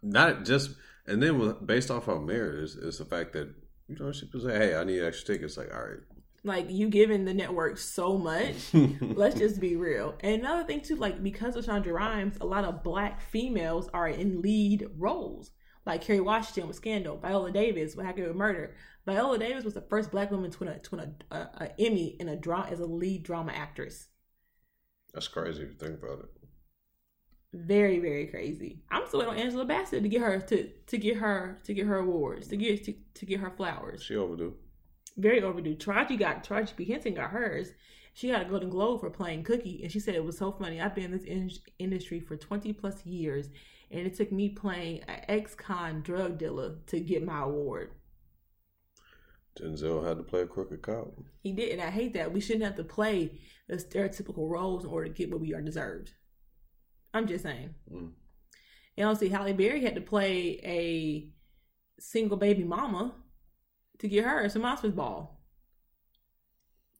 [0.00, 0.70] Not just,
[1.04, 3.52] and then with, based off our merit is, is the fact that
[3.88, 5.98] you know she could say, "Hey, I need extra tickets." Like, all right.
[6.44, 8.72] Like you giving the network so much.
[9.00, 10.14] Let's just be real.
[10.20, 14.06] And another thing too, like because of Chandra Rhimes, a lot of black females are
[14.06, 15.50] in lead roles.
[15.88, 18.76] Like Kerry Washington with Scandal, Viola Davis with to with Murder.
[19.08, 21.80] Viola Davis was the first black woman to win a, to win a, a, a
[21.80, 24.08] Emmy in a drama as a lead drama actress.
[25.14, 26.30] That's crazy if you think about it.
[27.54, 28.82] Very very crazy.
[28.90, 31.86] I'm still waiting on Angela Bassett to get her to to get her to get
[31.86, 34.02] her awards to get to, to get her flowers.
[34.02, 34.54] She overdue.
[35.16, 35.74] very overdue.
[35.74, 37.72] Taraji got Taraji P Henson got hers.
[38.14, 40.80] She got a Golden Globe for playing Cookie, and she said it was so funny.
[40.80, 43.48] I've been in this in- industry for twenty plus years,
[43.90, 47.92] and it took me playing an ex-con drug dealer to get my award.
[49.60, 51.12] Denzel had to play a crooked cop.
[51.42, 52.32] He did, and I hate that.
[52.32, 55.60] We shouldn't have to play the stereotypical roles in order to get what we are
[55.62, 56.12] deserved.
[57.14, 57.74] I'm just saying.
[57.92, 58.12] Mm.
[58.96, 61.30] And also, Halle Berry had to play a
[62.00, 63.14] single baby mama
[63.98, 65.40] to get her some Oscars ball.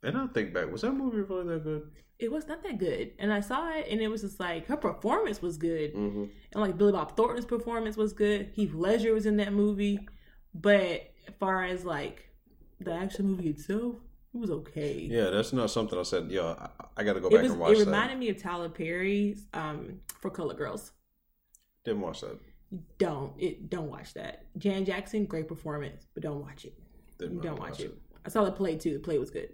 [0.03, 1.91] And I think back, was that movie really that good?
[2.21, 3.13] it was not that good.
[3.21, 6.25] And I saw it, and it was just like her performance was good, Mm-hmm.
[6.53, 8.51] and like Billy Bob Thornton's performance was good.
[8.55, 9.99] Heath Ledger was in that movie,
[10.55, 12.28] but as far as like
[12.81, 13.97] the actual movie itself,
[14.35, 15.07] it was okay.
[15.11, 16.31] Yeah, that's not something I said.
[16.31, 17.53] Yo, I, I got to go it back was.
[17.53, 17.87] and watch It that.
[17.87, 20.93] reminded me of Tyler Perry's um for Color Girls.
[21.85, 22.39] Didn't watch that.
[22.99, 23.71] Don't it?
[23.71, 24.45] Don't watch that.
[24.59, 26.75] Jan Jackson, great performance, but don't watch it.
[27.19, 27.95] Didn't don't watch it.
[28.27, 28.93] I saw the play too.
[28.93, 29.51] The play was good,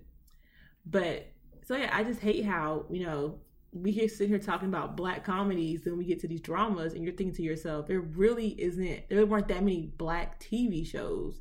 [0.85, 1.29] but
[1.65, 3.39] so yeah, I just hate how you know
[3.73, 7.05] we here sitting here talking about black comedies, then we get to these dramas, and
[7.05, 9.09] you're thinking to yourself, there really isn't.
[9.09, 11.41] There weren't that many black TV shows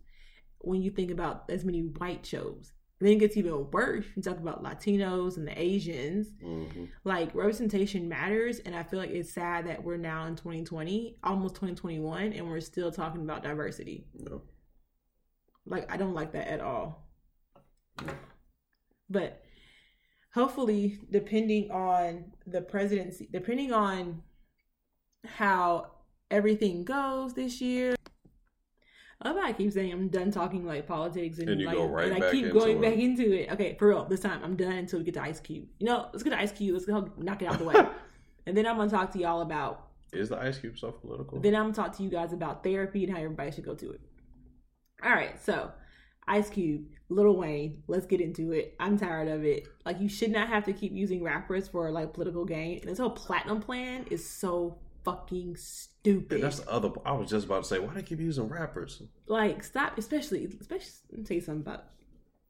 [0.63, 2.73] when you think about as many white shows.
[2.99, 4.05] And then it gets even worse.
[4.15, 6.31] You talk about Latinos and the Asians.
[6.41, 11.17] hmm Like representation matters, and I feel like it's sad that we're now in 2020,
[11.23, 14.07] almost 2021, and we're still talking about diversity.
[14.13, 14.41] No.
[15.65, 17.09] Like I don't like that at all.
[19.09, 19.43] But
[20.33, 24.23] hopefully, depending on the presidency, depending on
[25.25, 25.91] how
[26.31, 27.95] everything goes this year.
[29.21, 31.75] I love how I keep saying I'm done talking like politics and, And you like,
[31.75, 32.81] go right and I keep going it.
[32.81, 33.51] back into it.
[33.51, 35.65] Okay, for real, this time I'm done until we get to Ice Cube.
[35.79, 36.73] You know, let's get to Ice Cube.
[36.73, 37.75] Let's go knock it out the way,
[38.45, 41.39] and then I'm gonna talk to y'all about Is the Ice Cube stuff political?
[41.39, 43.91] then I'm gonna talk to you guys about therapy and how everybody should go to
[43.91, 44.01] it.
[45.03, 45.71] All right, so
[46.27, 48.75] Ice Cube, Little Wayne, let's get into it.
[48.79, 49.67] I'm tired of it.
[49.85, 52.79] Like you should not have to keep using rappers for like political gain.
[52.79, 56.41] And this whole platinum plan is so fucking stupid.
[56.41, 56.89] That's the other.
[57.05, 59.01] I was just about to say, why do they keep using rappers?
[59.27, 60.91] like stop, especially especially.
[61.11, 61.85] Let me tell you something about.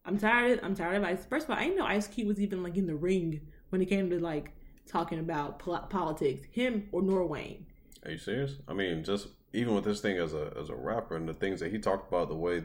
[0.05, 0.59] I'm tired.
[0.59, 1.25] Of, I'm tired of Ice.
[1.25, 3.81] First of all, I didn't know Ice Cube was even like in the ring when
[3.81, 4.53] it came to like
[4.87, 6.45] talking about pol- politics.
[6.51, 7.59] Him or Norway.
[8.05, 8.55] Are you serious?
[8.67, 11.59] I mean, just even with this thing as a as a rapper and the things
[11.61, 12.63] that he talked about, the way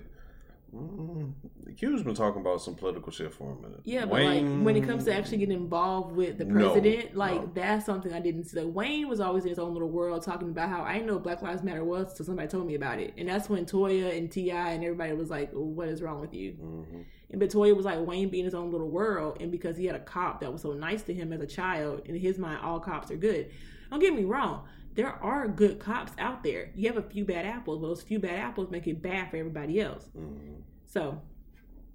[0.74, 1.32] mm,
[1.76, 3.80] Q's been talking about some political shit for a minute.
[3.84, 7.16] Yeah, but Wayne- like when it comes to actually getting involved with the No, president,
[7.16, 7.50] like no.
[7.54, 8.60] that's something I didn't see.
[8.60, 11.18] Like, Wayne was always in his own little world talking about how I didn't know
[11.18, 14.30] Black Lives Matter was until somebody told me about it, and that's when Toya and
[14.30, 14.72] T.I.
[14.72, 17.04] and everybody was like, "What is wrong with you?" Mhm.
[17.30, 19.94] And but Toya was like Wayne being his own little world, and because he had
[19.96, 22.80] a cop that was so nice to him as a child, in his mind, all
[22.80, 23.50] cops are good.
[23.90, 24.64] Don't get me wrong.
[24.98, 26.72] There are good cops out there.
[26.74, 29.36] You have a few bad apples, but those few bad apples make it bad for
[29.36, 30.10] everybody else.
[30.18, 30.62] Mhm.
[30.86, 31.22] So,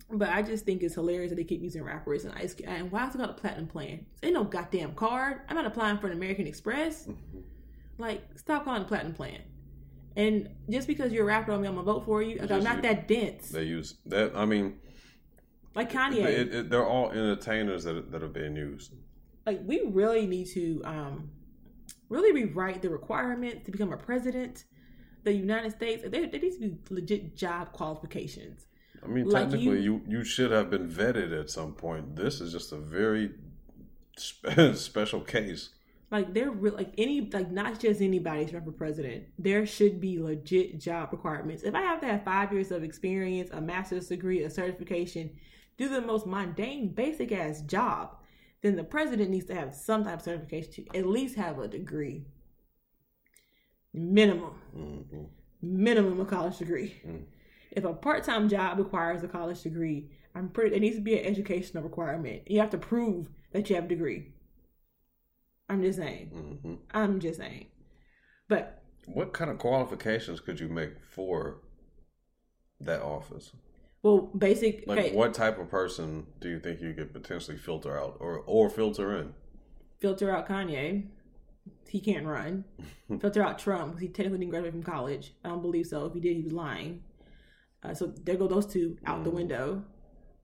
[0.10, 2.56] but I just think it's hilarious that they keep using rappers and ice.
[2.66, 4.06] And why is it called a platinum plan?
[4.24, 5.42] Ain't no goddamn card.
[5.50, 7.08] I'm not applying for an American Express.
[7.08, 7.44] Mhm.
[7.98, 9.42] Like, stop calling it a platinum plan.
[10.16, 12.38] And just because you're a rapper, I'm gonna vote for you.
[12.38, 13.50] Like, I'm not you- that dense.
[13.50, 14.34] They use that.
[14.34, 14.80] I mean,
[15.76, 16.24] Like Kanye.
[16.24, 18.94] it, it, they're all entertainers that that are being used.
[19.46, 21.30] like, we really need to um
[22.10, 24.66] really rewrite the requirements to become a president.
[25.24, 28.66] The United States, there, there needs to be legit job qualifications.
[29.04, 32.16] I mean, Like technically, you, you should have been vetted at some point.
[32.16, 33.32] This is just a very
[34.18, 35.70] spe- special case.
[36.12, 39.26] Like they're real, like any like not just anybody's run for president.
[39.40, 41.64] There should be legit job requirements.
[41.64, 45.32] If I have to have five years of experience, a master's degree, a certification,
[45.78, 48.18] do the most mundane, basic ass job,
[48.64, 51.68] then the president needs to have some type of certification to at least have a
[51.68, 52.26] degree.
[53.94, 55.24] Minimum, hmm
[55.62, 56.96] minimum a college degree.
[57.08, 57.24] Mm.
[57.72, 60.76] If a part time job requires a college degree, I'm pretty.
[60.76, 62.50] It needs to be an educational requirement.
[62.50, 64.34] You have to prove that you have a degree.
[65.70, 66.28] I'm just saying.
[66.64, 67.68] hmm I'm just saying.
[68.48, 71.62] But What kind of qualifications could you make for
[72.80, 73.52] that office?
[74.04, 74.84] Well, basic.
[74.86, 78.40] Like, okay, what type of person do you think you could potentially filter out or
[78.46, 79.34] or filter in?
[80.00, 81.08] filter out Kanye.
[81.88, 82.66] He can't run.
[83.22, 85.34] filter out Trump because he technically didn't graduate from college.
[85.46, 86.06] I don't believe so.
[86.06, 87.04] If he did, he was lying.
[87.82, 89.36] Uh, so there go those two out the Mm.
[89.36, 89.84] window.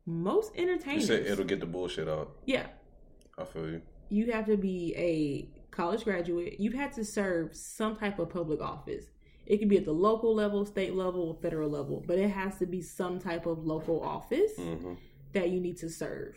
[0.05, 2.31] Most You entertainers, said it'll get the bullshit out.
[2.45, 2.67] yeah,
[3.37, 3.81] I feel you.
[4.09, 6.59] you have to be a college graduate.
[6.59, 9.05] You've had to serve some type of public office.
[9.49, 12.57] It could be at the local level, state level, or federal level, but it has
[12.59, 14.93] to be some type of local office hmm
[15.33, 16.35] that you need to serve.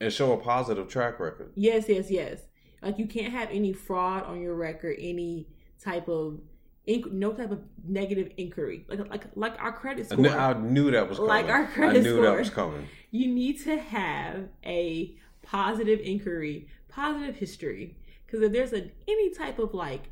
[0.00, 1.52] And show a positive track record.
[1.54, 2.40] Yes, yes, yes.
[2.82, 5.46] Like you can't have any fraud on your record, any
[5.80, 6.40] type of
[6.88, 10.28] inc- no type of negative inquiry, like like like our credit I score.
[10.28, 11.28] I knew that was coming.
[11.28, 12.24] Like our I credit knew score.
[12.24, 12.88] that was coming.
[13.12, 19.58] you need to have a positive inquiry, positive history, because if there's a any type
[19.60, 20.10] of like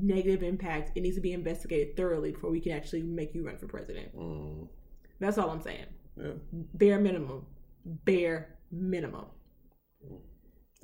[0.00, 3.56] negative impact, it needs to be investigated thoroughly before we can actually make you run
[3.58, 4.16] for president.
[4.16, 4.68] Mm,
[5.20, 5.86] That's all I'm saying.
[6.16, 6.32] yeah.
[6.74, 7.46] Bare minimum,
[7.84, 9.26] bare minimum.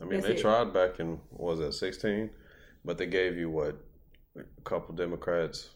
[0.01, 0.41] I mean, That's they it.
[0.41, 2.31] tried back in what was that sixteen,
[2.85, 3.77] but they gave you what
[4.37, 5.71] a couple Democrats,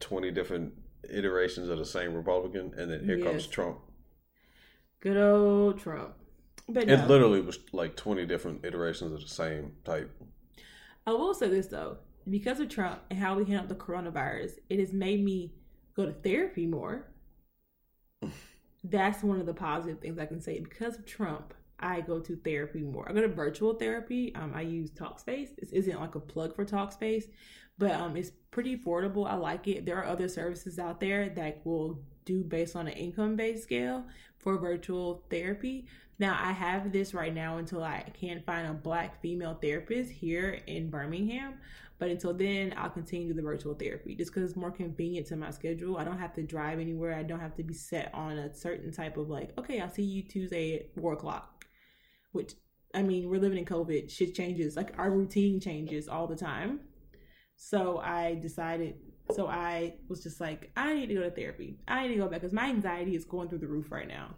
[0.00, 0.72] twenty different
[1.08, 3.78] iterations of the same Republican, and then here comes Trump.
[5.00, 6.14] Good old Trump.
[6.68, 7.06] But It no.
[7.06, 10.10] literally was like twenty different iterations of the same type.
[11.06, 14.78] I will say this though, because of Trump and how we handled the coronavirus, it
[14.78, 15.54] has made me
[15.94, 17.06] go to therapy more.
[18.84, 20.60] That's one of the positive things I can say.
[20.60, 23.08] Because of Trump, I go to therapy more.
[23.08, 24.34] I go to virtual therapy.
[24.34, 25.56] Um, I use Talkspace.
[25.56, 27.24] This isn't like a plug for Talkspace,
[27.78, 29.28] but um, it's pretty affordable.
[29.28, 29.84] I like it.
[29.84, 34.04] There are other services out there that will do based on an income based scale
[34.38, 35.86] for virtual therapy.
[36.18, 40.60] Now I have this right now until I can find a black female therapist here
[40.66, 41.54] in Birmingham.
[41.98, 45.50] But until then, I'll continue the virtual therapy just because it's more convenient to my
[45.50, 45.96] schedule.
[45.96, 47.14] I don't have to drive anywhere.
[47.14, 50.02] I don't have to be set on a certain type of like, okay, I'll see
[50.02, 51.64] you Tuesday at four o'clock.
[52.32, 52.52] Which
[52.94, 54.10] I mean, we're living in COVID.
[54.10, 54.76] Shit changes.
[54.76, 56.80] Like our routine changes all the time.
[57.56, 58.96] So I decided.
[59.34, 61.78] So I was just like, I need to go to therapy.
[61.88, 64.36] I need to go back because my anxiety is going through the roof right now.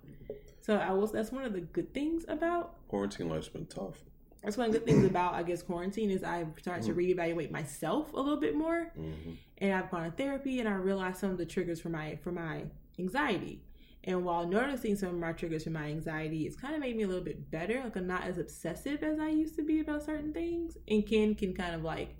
[0.61, 1.11] So I was.
[1.13, 3.99] That's one of the good things about Quarantine life's been tough.
[4.43, 7.51] That's one of the good things about I guess quarantine is I've started to reevaluate
[7.51, 11.31] myself a little bit more, hmm and I've gone to therapy and I realized some
[11.31, 12.63] of the triggers for my for my
[12.99, 13.63] anxiety.
[14.05, 17.03] And while noticing some of my triggers for my anxiety, it's kind of made me
[17.03, 17.83] a little bit better.
[17.83, 20.79] Like I'm not as obsessive as I used to be about certain things.
[20.87, 22.15] And Ken can kind of like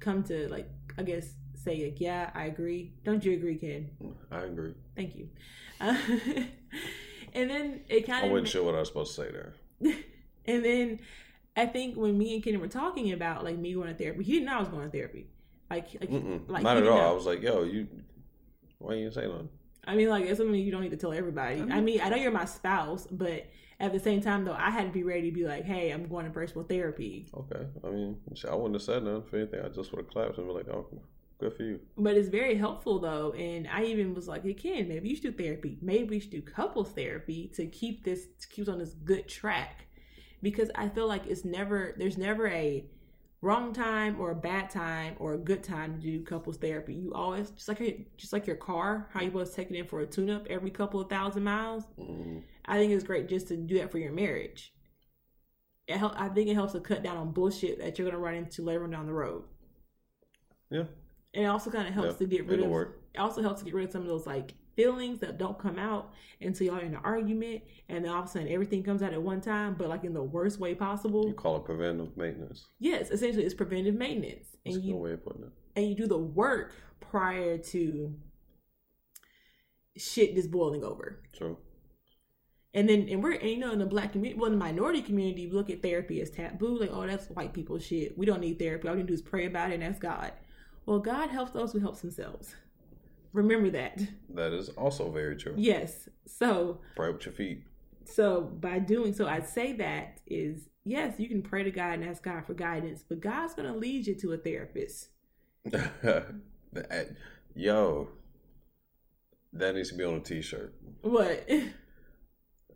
[0.00, 2.92] come to like I guess say like yeah I agree.
[3.04, 3.90] Don't you agree, Ken?
[4.30, 4.74] I agree.
[4.96, 5.28] Thank you.
[5.80, 5.96] Uh,
[7.32, 9.54] and then it kind of I wasn't sure what I was supposed to say there.
[10.46, 11.00] and then
[11.56, 14.32] I think when me and Kenny were talking about like me going to therapy, he
[14.32, 15.26] didn't know I was going to therapy.
[15.70, 16.10] Like, like,
[16.48, 16.98] like Not at all.
[16.98, 17.10] know.
[17.10, 17.86] I was like, yo, you.
[18.78, 19.48] Why you say nothing?
[19.86, 21.60] I mean, like it's something you don't need to tell everybody.
[21.60, 23.46] I I mean, I know you're my spouse, but
[23.80, 26.08] at the same time, though, I had to be ready to be like, "Hey, I'm
[26.08, 27.66] going to virtual therapy." Okay.
[27.82, 28.16] I mean,
[28.48, 29.24] I wouldn't have said nothing.
[29.26, 30.86] If anything, I just would have clapped and be like, oh,
[31.38, 31.80] good for you.
[31.96, 35.36] But it's very helpful though, and I even was like, "Hey, Ken, maybe you should
[35.36, 35.78] do therapy.
[35.82, 39.86] Maybe we should do couples therapy to keep this to keep on this good track."
[40.44, 42.84] Because I feel like it's never there's never a
[43.40, 46.94] wrong time or a bad time or a good time to do couples therapy.
[46.94, 50.00] You always just like your, just like your car, how you was taking it for
[50.00, 51.84] a tune up every couple of thousand miles.
[51.98, 54.72] Mm, I think it's great just to do that for your marriage.
[55.86, 58.34] It help, I think it helps to cut down on bullshit that you're gonna run
[58.34, 59.44] into later on down the road.
[60.70, 60.84] Yeah.
[61.34, 62.68] And it also kind of helps Yeah, to get rid of.
[62.68, 63.02] work.
[63.14, 65.78] It also helps to get rid of some of those like feelings that don't come
[65.78, 69.02] out until y'all are in an argument, and then all of a sudden everything comes
[69.02, 71.26] out at one time, but like in the worst way possible.
[71.28, 72.66] You call it preventive maintenance.
[72.78, 75.52] Yes, essentially it's preventive maintenance, That's and you way of putting it.
[75.76, 78.14] and you do the work prior to
[79.96, 81.20] shit just boiling over.
[81.36, 81.56] True.
[82.76, 85.00] And then, and we're, and you know, in the black community, well, in the minority
[85.00, 86.76] community, we look at therapy as taboo.
[86.80, 88.18] Like, oh, that's white people shit.
[88.18, 88.88] We don't need therapy.
[88.88, 90.32] All we need to do is pray about it, and that's God.
[90.84, 92.56] Well, God helps those who helps themselves.
[93.34, 94.00] Remember that.
[94.34, 95.52] That is also very true.
[95.56, 96.08] Yes.
[96.26, 97.64] So, Pray with your feet.
[98.06, 102.04] so by doing so, I'd say that is yes, you can pray to God and
[102.04, 105.08] ask God for guidance, but God's gonna lead you to a therapist.
[106.72, 107.10] That-
[107.56, 108.08] Yo,
[109.52, 110.74] that needs to be on a T-shirt.
[111.02, 111.48] What?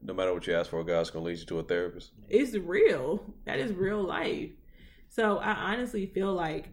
[0.01, 2.13] No matter what you ask for, God's gonna lead you to a therapist.
[2.29, 3.35] it's real.
[3.47, 4.51] That is real life.
[5.09, 6.69] So I honestly feel like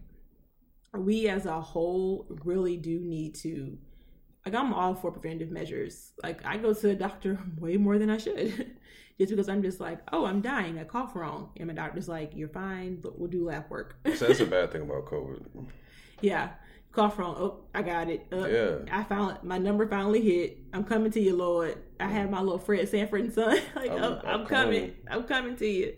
[0.98, 3.76] we as a whole really do need to
[4.44, 6.12] like I'm all for preventive measures.
[6.22, 8.76] Like I go to the doctor way more than I should.
[9.18, 11.50] just because I'm just like, oh, I'm dying, I cough wrong.
[11.56, 13.96] And my doctor's like, You're fine, but we'll do lab work.
[14.14, 15.66] So that's a bad thing about COVID.
[16.20, 16.50] yeah.
[16.92, 17.34] Cough wrong.
[17.38, 18.26] Oh, I got it.
[18.32, 18.76] Uh, Yeah.
[18.90, 20.58] I found my number finally hit.
[20.72, 21.76] I'm coming to you, Lord.
[22.00, 23.58] I have my little Fred Sanford and son.
[23.76, 24.80] like I'm- I'm, I'm I'm, coming.
[24.80, 24.94] coming.
[25.10, 25.94] I'm coming to you.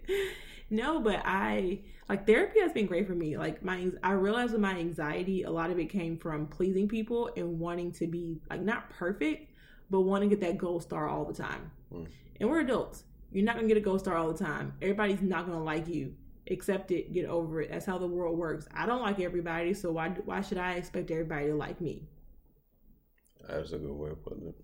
[0.71, 3.37] No, but I like therapy has been great for me.
[3.37, 7.31] Like my, I realized with my anxiety, a lot of it came from pleasing people
[7.37, 9.53] and wanting to be like not perfect,
[9.91, 11.71] but wanting to get that gold star all the time.
[11.93, 12.07] Mm.
[12.41, 13.05] And we're adults.
[13.31, 14.75] You're not gonna get a gold star all the time.
[14.81, 16.15] Everybody's not gonna like you.
[16.51, 17.71] Accept it, get over it.
[17.71, 18.67] That's how the world works.
[18.75, 22.09] I don't like everybody, so why why should I expect everybody to like me?
[23.47, 24.55] That's a good way of putting it.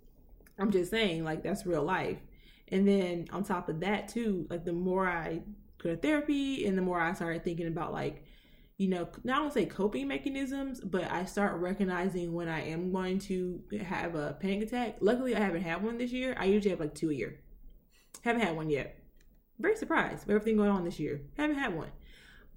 [0.59, 2.19] I'm just saying, like that's real life.
[2.69, 5.41] And then on top of that too, like the more I
[5.91, 8.25] to therapy and the more I started thinking about like,
[8.77, 13.19] you know, not to say coping mechanisms, but I start recognizing when I am going
[13.21, 14.97] to have a panic attack.
[15.01, 16.35] Luckily I haven't had one this year.
[16.39, 17.41] I usually have like two a year.
[18.23, 18.99] Haven't had one yet.
[19.59, 21.21] Very surprised with everything going on this year.
[21.37, 21.91] Haven't had one.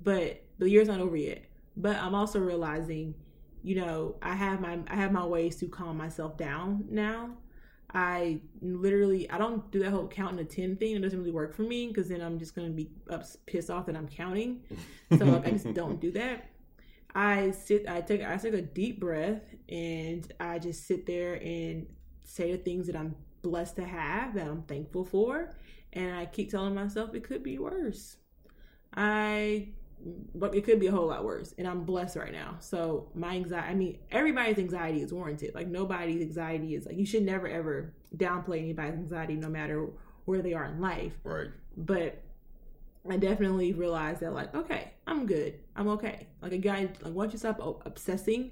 [0.01, 1.45] But the year's not over yet.
[1.75, 3.13] But I'm also realizing,
[3.63, 7.37] you know, I have my I have my ways to calm myself down now.
[7.93, 10.95] I literally I don't do that whole counting to ten thing.
[10.95, 13.85] It doesn't really work for me because then I'm just gonna be up, pissed off
[13.85, 14.61] that I'm counting.
[15.17, 16.49] So like, I just don't do that.
[17.15, 17.87] I sit.
[17.87, 18.21] I take.
[18.21, 21.87] I take a deep breath and I just sit there and
[22.25, 25.55] say the things that I'm blessed to have that I'm thankful for,
[25.93, 28.17] and I keep telling myself it could be worse.
[28.93, 29.69] I
[30.35, 33.35] but it could be a whole lot worse and i'm blessed right now so my
[33.35, 37.47] anxiety i mean everybody's anxiety is warranted like nobody's anxiety is like you should never
[37.47, 39.87] ever downplay anybody's anxiety no matter
[40.25, 41.47] where they are in life Right.
[41.75, 42.21] but
[43.09, 47.33] i definitely realized that like okay i'm good i'm okay like a guy like once
[47.33, 48.51] you stop obsessing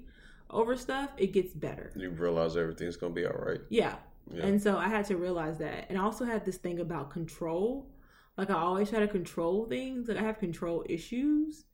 [0.50, 3.62] over stuff it gets better You realize everything's gonna be all right.
[3.70, 3.96] yeah
[4.32, 4.46] Yeah.
[4.48, 5.86] And so I had to realize that.
[5.89, 7.86] And I also had this thing about control.
[8.38, 10.08] Like I always try to control things.
[10.08, 11.66] Like I have control issues.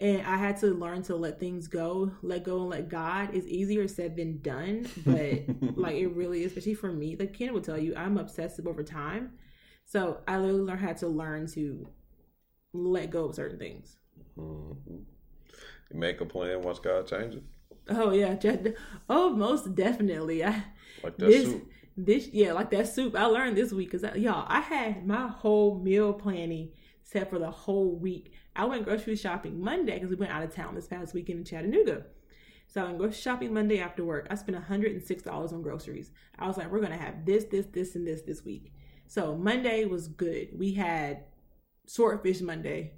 [0.00, 3.30] And I had to learn to let things go, let go and let God.
[3.32, 7.14] It's easier said than done, but like it really is, especially for me.
[7.16, 9.34] Like Ken will tell you, I'm obsessive over time.
[9.84, 11.86] So I literally learned had to learn to
[12.72, 13.96] let go of certain things.
[14.36, 15.04] Mhm.
[15.92, 17.44] You make a plan, watch God changes.
[17.88, 18.34] Oh yeah,
[19.08, 20.44] oh most definitely.
[20.44, 20.64] I
[21.02, 21.70] Like that this soup.
[21.96, 25.78] This yeah like that soup I learned this week because y'all I had my whole
[25.78, 26.70] meal planning
[27.04, 28.32] set for the whole week.
[28.56, 31.44] I went grocery shopping Monday because we went out of town this past weekend in
[31.44, 32.06] Chattanooga.
[32.66, 34.26] So I went grocery shopping Monday after work.
[34.30, 36.10] I spent $106 on groceries.
[36.38, 38.72] I was like, we're gonna have this, this, this, and this this week.
[39.06, 40.48] So Monday was good.
[40.58, 41.24] We had
[41.86, 42.94] swordfish Monday.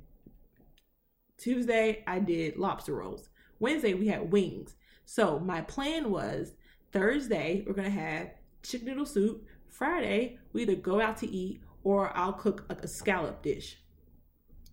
[1.37, 3.29] Tuesday I did lobster rolls.
[3.59, 4.77] Wednesday we had wings.
[5.05, 6.55] So my plan was
[6.93, 8.31] Thursday we're gonna have
[8.63, 9.47] chicken noodle soup.
[9.69, 13.79] Friday we either go out to eat or I'll cook like a scallop dish.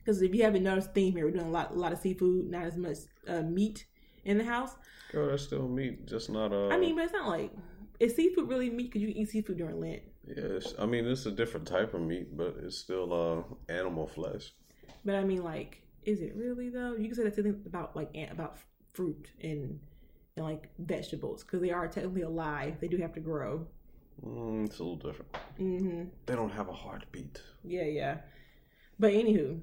[0.03, 2.49] Because if you haven't noticed, theme here we're doing a lot, a lot of seafood,
[2.49, 3.85] not as much uh, meat
[4.25, 4.75] in the house.
[5.11, 6.69] Girl, that's still meat, just not uh.
[6.69, 7.51] I mean, but it's not like
[7.99, 8.91] is seafood really meat?
[8.91, 10.01] Because you eat seafood during Lent.
[10.27, 10.73] yes.
[10.79, 14.51] I mean, it's a different type of meat, but it's still uh animal flesh.
[15.05, 16.95] But I mean, like, is it really though?
[16.95, 18.57] You can say that same thing about like about
[18.93, 19.79] fruit and
[20.37, 22.75] like vegetables because they are technically alive.
[22.79, 23.67] They do have to grow.
[24.25, 25.35] Mm, it's a little different.
[25.57, 27.41] hmm They don't have a heartbeat.
[27.63, 28.17] Yeah, yeah.
[28.99, 29.59] But anywho,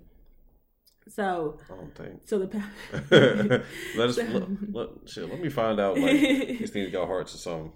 [1.09, 2.21] so I don't think.
[2.25, 2.71] so the pa-
[3.97, 5.99] let us So- let, let, shit, let me find out.
[5.99, 7.73] Like these things got hearts or something.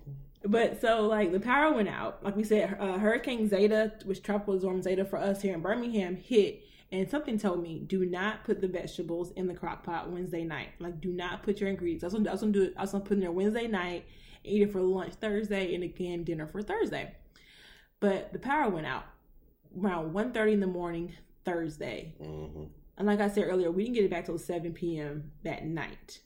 [0.46, 2.22] But so like the power went out.
[2.22, 6.16] Like we said, uh, Hurricane Zeta, which tropical storm Zeta for us here in Birmingham,
[6.16, 6.62] hit,
[6.92, 10.68] and something told me do not put the vegetables in the crock pot Wednesday night.
[10.78, 12.04] Like do not put your ingredients.
[12.04, 12.74] I was gonna, I was gonna do it.
[12.76, 14.04] I was gonna put in there Wednesday night,
[14.44, 17.14] eat it for lunch Thursday, and again dinner for Thursday.
[18.00, 19.04] But the power went out
[19.80, 21.12] around 1.30 in the morning
[21.44, 22.14] Thursday.
[22.22, 22.64] hmm
[22.98, 25.32] And like I said earlier, we didn't get it back till 7 p.m.
[25.42, 26.20] that night.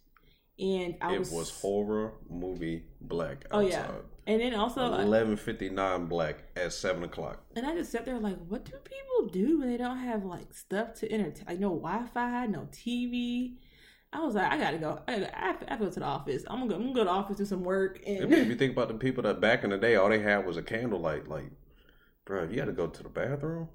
[0.58, 3.44] And I It was, was horror movie black.
[3.50, 3.70] Oh, Outside.
[3.70, 3.90] yeah.
[4.28, 7.42] And then also Eleven fifty nine black at seven o'clock.
[7.56, 10.54] And I just sat there like, what do people do when they don't have like
[10.54, 11.44] stuff to entertain?
[11.48, 13.56] Like no Wi-Fi, no TV.
[14.12, 15.02] I was like, I gotta go.
[15.08, 16.44] I, gotta, I, have, I to go to the office.
[16.48, 16.76] I'm gonna go.
[16.76, 18.00] I'm gonna go to the office do some work.
[18.20, 20.08] I And mean, if you think about the people that back in the day, all
[20.08, 21.28] they had was a candlelight.
[21.28, 21.50] Like,
[22.24, 23.68] bro, you got to go to the bathroom.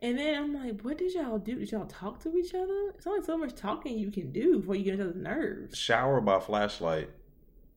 [0.00, 1.58] and then I'm like, what did y'all do?
[1.58, 2.90] Did y'all talk to each other?
[2.94, 5.76] It's only so much talking you can do before you get each other's nerves.
[5.76, 7.10] Shower by flashlight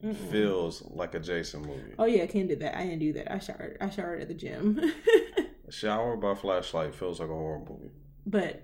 [0.03, 0.15] Mm-mm.
[0.31, 1.93] feels like a Jason movie.
[1.97, 2.77] Oh yeah, I can't do that.
[2.77, 3.31] I didn't do that.
[3.31, 3.77] I showered.
[3.81, 4.79] I showered at the gym.
[5.69, 7.91] Shower by flashlight feels like a horror movie.
[8.25, 8.63] But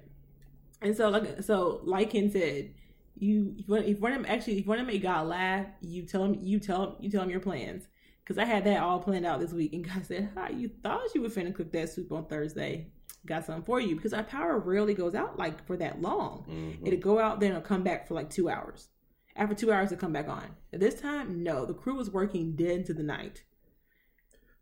[0.81, 2.73] and so like so like Ken said,
[3.17, 5.65] you if one, if you want to actually if one of to make God laugh,
[5.81, 7.87] you tell him you tell him you tell him your plans.
[8.25, 11.13] Cause I had that all planned out this week, and God said, "Hi, you thought
[11.13, 12.87] you were finna cook that soup on Thursday?
[13.25, 16.45] Got something for you because our power rarely goes out like for that long.
[16.49, 16.87] Mhm.
[16.87, 18.87] It'll go out, then it'll come back for like two hours.
[19.35, 20.43] After two hours, it'll come back on.
[20.71, 23.43] At this time, no, the crew was working dead into the night.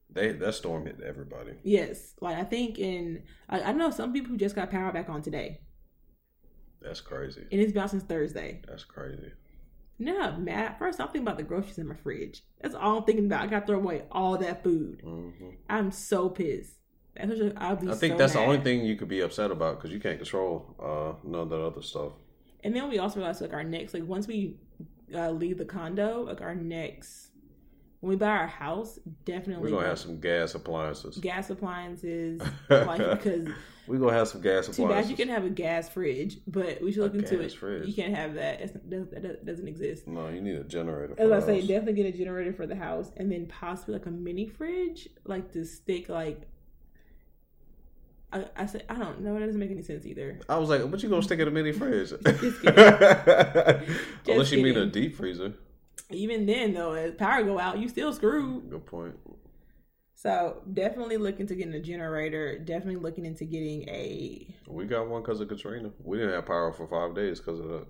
[0.09, 1.53] They that storm hit everybody.
[1.63, 5.09] Yes, like I think in I, I know some people who just got power back
[5.09, 5.61] on today,
[6.81, 7.45] That's crazy.
[7.51, 8.61] and it's been out since Thursday.
[8.67, 9.31] That's crazy.
[9.99, 10.79] No, Matt.
[10.79, 12.43] First, I'm thinking about the groceries in my fridge.
[12.59, 13.43] That's all I'm thinking about.
[13.43, 15.01] I got to throw away all that food.
[15.03, 15.29] hmm
[15.69, 16.73] I'm so pissed.
[17.15, 17.21] Be.
[17.21, 20.17] I think so that's the only thing you could be upset about because you can't
[20.17, 22.13] control uh, none of that other stuff.
[22.63, 24.55] And then we also realized like our next, like once we
[25.13, 27.29] uh, leave the condo, like our next,
[27.99, 31.17] when we buy our house, definitely We're gonna have some gas appliances.
[31.17, 32.41] gas appliances.
[32.69, 33.47] like because
[33.87, 34.77] We're gonna have some gas appliances.
[34.77, 37.53] too bad you can have a gas fridge, but we should A look into gas
[37.53, 37.57] it.
[37.57, 37.87] fridge?
[37.87, 38.61] You can't have that.
[38.61, 40.07] It's, that, doesn't exist.
[40.07, 41.13] No, you need a generator.
[41.17, 44.11] As I say, definitely get a generator for the house, and then possibly like a
[44.11, 46.47] mini fridge, like to stick like.
[48.33, 49.33] I, I said I don't know.
[49.33, 50.39] That doesn't make any sense either.
[50.47, 52.11] I was like, "What you gonna stick in a mini fridge?"
[54.27, 55.53] Unless you mean a deep freezer.
[56.09, 58.69] Even then, though, as power go out, you still screwed.
[58.69, 59.15] Good point.
[60.15, 62.59] So definitely looking to getting a generator.
[62.59, 64.47] Definitely looking into getting a.
[64.67, 65.91] We got one because of Katrina.
[66.03, 67.87] We didn't have power for five days because of that.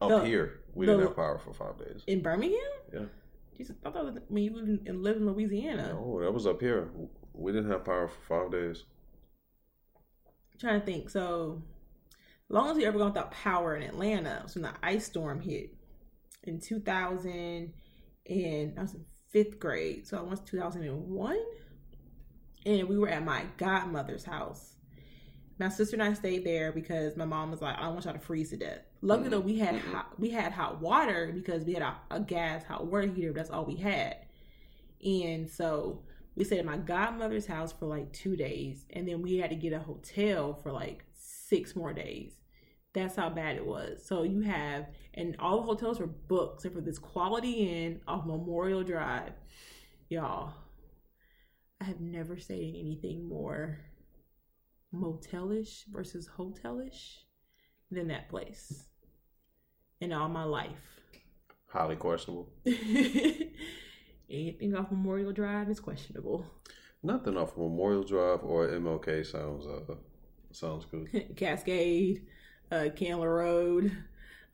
[0.00, 2.02] Up The- here, we the- didn't have power for five days.
[2.06, 2.58] In Birmingham?
[2.92, 3.04] Yeah.
[3.56, 5.94] Jesus, I thought it was when you live in, live in Louisiana.
[5.94, 6.90] No, that was up here.
[7.32, 8.84] We didn't have power for five days.
[10.58, 11.10] Trying to think.
[11.10, 11.62] So,
[12.48, 15.74] long as we ever gone without power in Atlanta, was when the ice storm hit
[16.44, 17.72] in 2000,
[18.28, 20.06] and I was in fifth grade.
[20.06, 21.36] So I was 2001,
[22.64, 24.74] and we were at my godmother's house.
[25.58, 28.14] My sister and I stayed there because my mom was like, "I don't want y'all
[28.14, 29.92] to freeze to death." Luckily, though, we had Mhm.
[29.92, 33.32] hot, we had hot water because we had a, a gas hot water heater.
[33.32, 34.18] That's all we had.
[35.04, 36.02] And so
[36.36, 39.56] we stayed at my godmother's house for like two days, and then we had to
[39.56, 42.34] get a hotel for like six more days.
[42.92, 44.04] That's how bad it was.
[44.06, 48.26] So you have, and all the hotels were booked except for this Quality Inn off
[48.26, 49.32] Memorial Drive.
[50.08, 50.52] Y'all,
[51.80, 53.80] I have never stayed in anything more
[54.94, 57.16] motelish versus hotelish
[57.90, 58.84] than that place
[60.00, 61.00] in all my life.
[61.68, 62.50] Highly questionable.
[64.28, 66.44] Anything off Memorial Drive is questionable.
[67.02, 69.94] Nothing off Memorial Drive or MLK sounds uh
[70.50, 71.08] sounds good.
[71.36, 72.26] Cascade,
[72.72, 73.96] uh, Candler Road.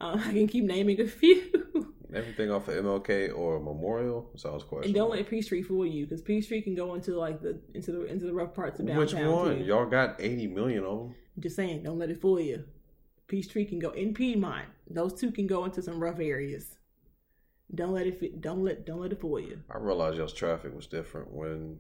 [0.01, 1.95] Um, I can keep naming a few.
[2.15, 5.09] Everything off of MLK or Memorial sounds and questionable.
[5.09, 8.27] don't let Peachtree fool you, because Peachtree can go into like the into the into
[8.27, 9.01] the rough parts of downtown.
[9.01, 9.59] Which one?
[9.59, 9.65] too.
[9.65, 11.15] Y'all got eighty million of them.
[11.37, 12.65] I'm just saying, don't let it fool you.
[13.29, 14.67] Peachtree can go in Piedmont.
[14.91, 16.77] Those two can go into some rough areas.
[17.75, 18.41] Don't let it.
[18.41, 18.85] Don't let.
[18.85, 19.61] Don't let it fool you.
[19.71, 21.79] I realized y'all's traffic was different when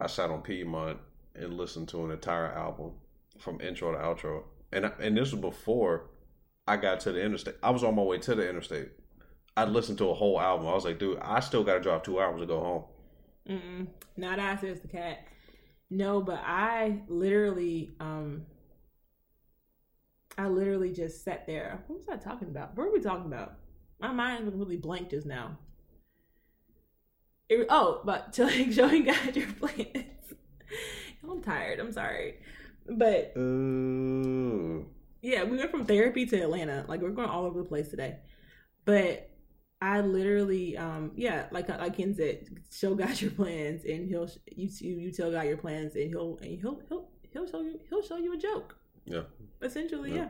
[0.00, 0.98] I sat on Piedmont
[1.34, 2.92] and listened to an entire album
[3.38, 6.08] from intro to outro, and and this was before
[6.66, 7.56] I got to the interstate.
[7.62, 8.90] I was on my way to the interstate.
[9.56, 10.66] I listened to a whole album.
[10.66, 12.84] I was like, dude, I still got to drive two hours to go home.
[13.48, 13.86] Mm-mm.
[14.16, 15.26] Not I, says the cat.
[15.88, 18.44] No, but I literally, um,
[20.36, 21.84] I literally just sat there.
[21.86, 22.76] What was I talking about?
[22.76, 23.54] What were we talking about?
[23.98, 25.58] My mind was really blank just now.
[27.48, 30.06] It, oh, but showing, showing God your plans.
[31.28, 31.80] I'm tired.
[31.80, 32.36] I'm sorry,
[32.88, 34.86] but Ooh.
[35.22, 36.84] yeah, we went from therapy to Atlanta.
[36.88, 38.16] Like we're going all over the place today.
[38.84, 39.30] But
[39.80, 44.68] I literally, um, yeah, like like Ken said, show God your plans, and he'll you
[44.78, 48.02] you, you tell God your plans, and he'll and he'll he'll he'll show you he'll
[48.02, 48.76] show you a joke.
[49.06, 49.22] Yeah.
[49.62, 50.16] Essentially, Yeah.
[50.16, 50.28] yeah.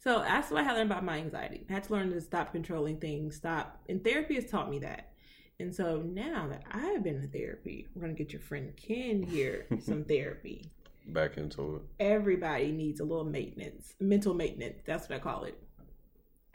[0.00, 1.66] So that's what I had to about my anxiety.
[1.68, 3.36] I had to learn to stop controlling things.
[3.36, 3.80] Stop.
[3.88, 5.12] And therapy has taught me that.
[5.60, 9.66] And so now that I've been in therapy, we're gonna get your friend Ken here
[9.80, 10.70] some therapy
[11.08, 11.82] Back into it.
[11.98, 14.82] everybody needs a little maintenance, mental maintenance.
[14.86, 15.60] That's what I call it.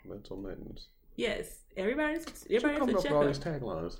[0.06, 0.88] Mental maintenance.
[1.16, 2.46] Yes, everybody needs.
[2.50, 3.98] Everybody coming up with all these taglines?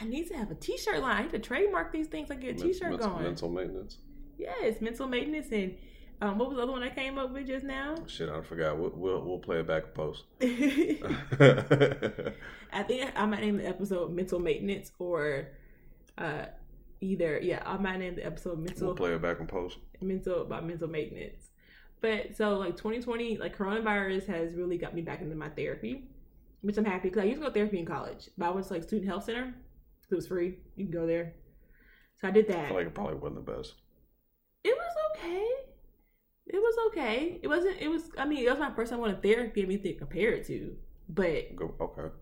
[0.00, 1.16] I need to have a T-shirt line.
[1.16, 2.30] I need to trademark these things.
[2.30, 3.22] I get a T-shirt going.
[3.22, 3.98] Mental maintenance.
[4.36, 5.76] Yes, mental maintenance and
[6.24, 7.96] um, what was the other one I came up with just now?
[8.06, 8.78] Shit, I forgot.
[8.78, 10.24] We'll we'll, we'll play it back post.
[10.40, 10.46] I
[12.82, 15.48] think I might name the episode "Mental Maintenance" or
[16.16, 16.46] uh,
[17.02, 19.76] either yeah, I might name the episode "Mental." we'll play it back and post.
[20.00, 21.50] mental about mental maintenance.
[22.00, 26.08] But so like 2020, like coronavirus has really got me back into my therapy,
[26.62, 28.66] which I'm happy because I used to go to therapy in college, but I went
[28.66, 29.54] to like student health center.
[30.10, 30.54] It was free.
[30.76, 31.34] You can go there.
[32.20, 32.64] So I did that.
[32.64, 33.74] I feel like it probably wasn't the best.
[34.62, 35.46] it was okay.
[36.46, 37.38] It was okay.
[37.42, 37.78] It wasn't.
[37.80, 38.10] It was.
[38.18, 39.62] I mean, it was my first time going to therapy.
[39.62, 40.76] I mean, to compare it to,
[41.08, 41.48] but
[41.80, 42.14] okay.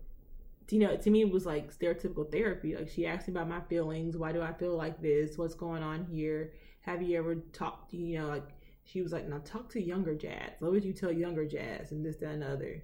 [0.69, 2.75] you know, to me, it was like stereotypical therapy.
[2.75, 4.15] Like she asked me about my feelings.
[4.15, 5.37] Why do I feel like this?
[5.37, 6.53] What's going on here?
[6.81, 8.47] Have you ever talked to you know like
[8.85, 10.51] she was like, now talk to younger Jazz.
[10.59, 12.83] What would you tell younger Jazz and this, that, and the other?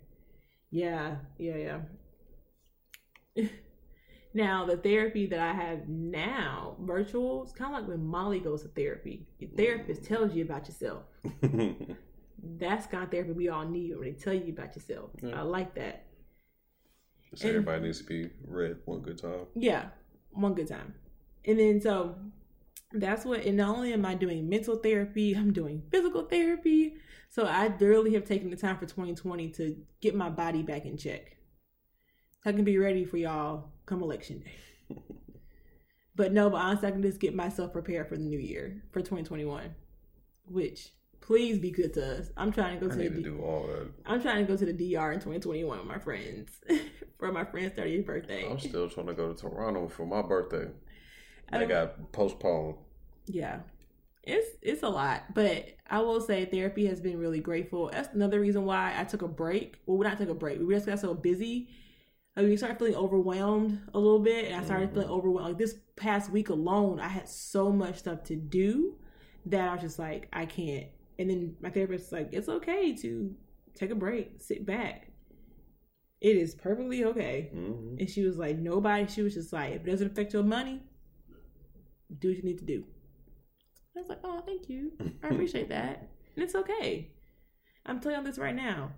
[0.72, 1.80] Yeah, yeah,
[3.36, 3.46] yeah.
[4.34, 8.62] now the therapy that I have now, virtual, it's kind of like when Molly goes
[8.62, 9.26] to therapy.
[9.40, 10.08] Your therapist mm.
[10.08, 11.04] tells you about yourself.
[12.44, 15.10] That's kind of therapy we all need when they tell you about yourself.
[15.22, 15.40] Yeah.
[15.40, 16.06] I like that.
[17.34, 19.48] so everybody needs to be read one good time.
[19.56, 19.86] Yeah,
[20.32, 20.94] one good time.
[21.46, 22.16] And then so
[22.94, 26.96] that's what and not only am I doing mental therapy, I'm doing physical therapy.
[27.30, 30.98] So I literally have taken the time for 2020 to get my body back in
[30.98, 31.36] check.
[32.46, 34.96] I can be ready for y'all come election day.
[36.16, 39.00] but no, but honestly, I can just get myself prepared for the new year for
[39.00, 39.76] 2021.
[40.46, 42.30] Which please be good to us.
[42.38, 43.92] I'm trying to go I to need the to do all that.
[44.06, 46.50] I'm trying to go to the DR in 2021 with my friends
[47.20, 48.50] for my friend's 30th birthday.
[48.50, 50.70] I'm still trying to go to Toronto for my birthday.
[51.52, 52.76] I I got postponed.
[53.28, 53.60] Yeah.
[54.24, 57.90] It's it's a lot, but I will say therapy has been really grateful.
[57.92, 59.78] That's another reason why I took a break.
[59.86, 60.60] Well, we not took a break.
[60.60, 61.70] We just got so busy.
[62.40, 64.94] Like we started feeling overwhelmed a little bit, and I started Mhm.
[64.94, 65.50] feeling overwhelmed.
[65.50, 68.98] Like this past week alone, I had so much stuff to do
[69.48, 70.88] that I was just like, I can't.
[71.18, 73.36] And then my therapist was like, it's okay to
[73.76, 75.12] take a break, sit back.
[76.22, 77.50] It is perfectly okay.
[77.52, 79.06] hmm And she was like, nobody.
[79.08, 80.82] She was just like, if it doesn't affect your money,
[82.20, 82.86] do what you need to do.
[83.98, 84.94] I was like, oh, thank you.
[85.22, 86.08] I appreciate that.
[86.36, 87.12] And it's okay.
[87.86, 88.94] I'm telling you this right now.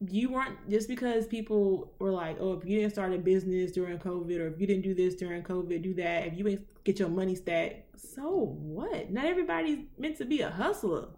[0.00, 3.98] You weren't just because people were like, oh, if you didn't start a business during
[3.98, 6.26] COVID or if you didn't do this during COVID, do that.
[6.26, 9.10] If you ain't get your money stacked, so what?
[9.10, 11.08] Not everybody's meant to be a hustler.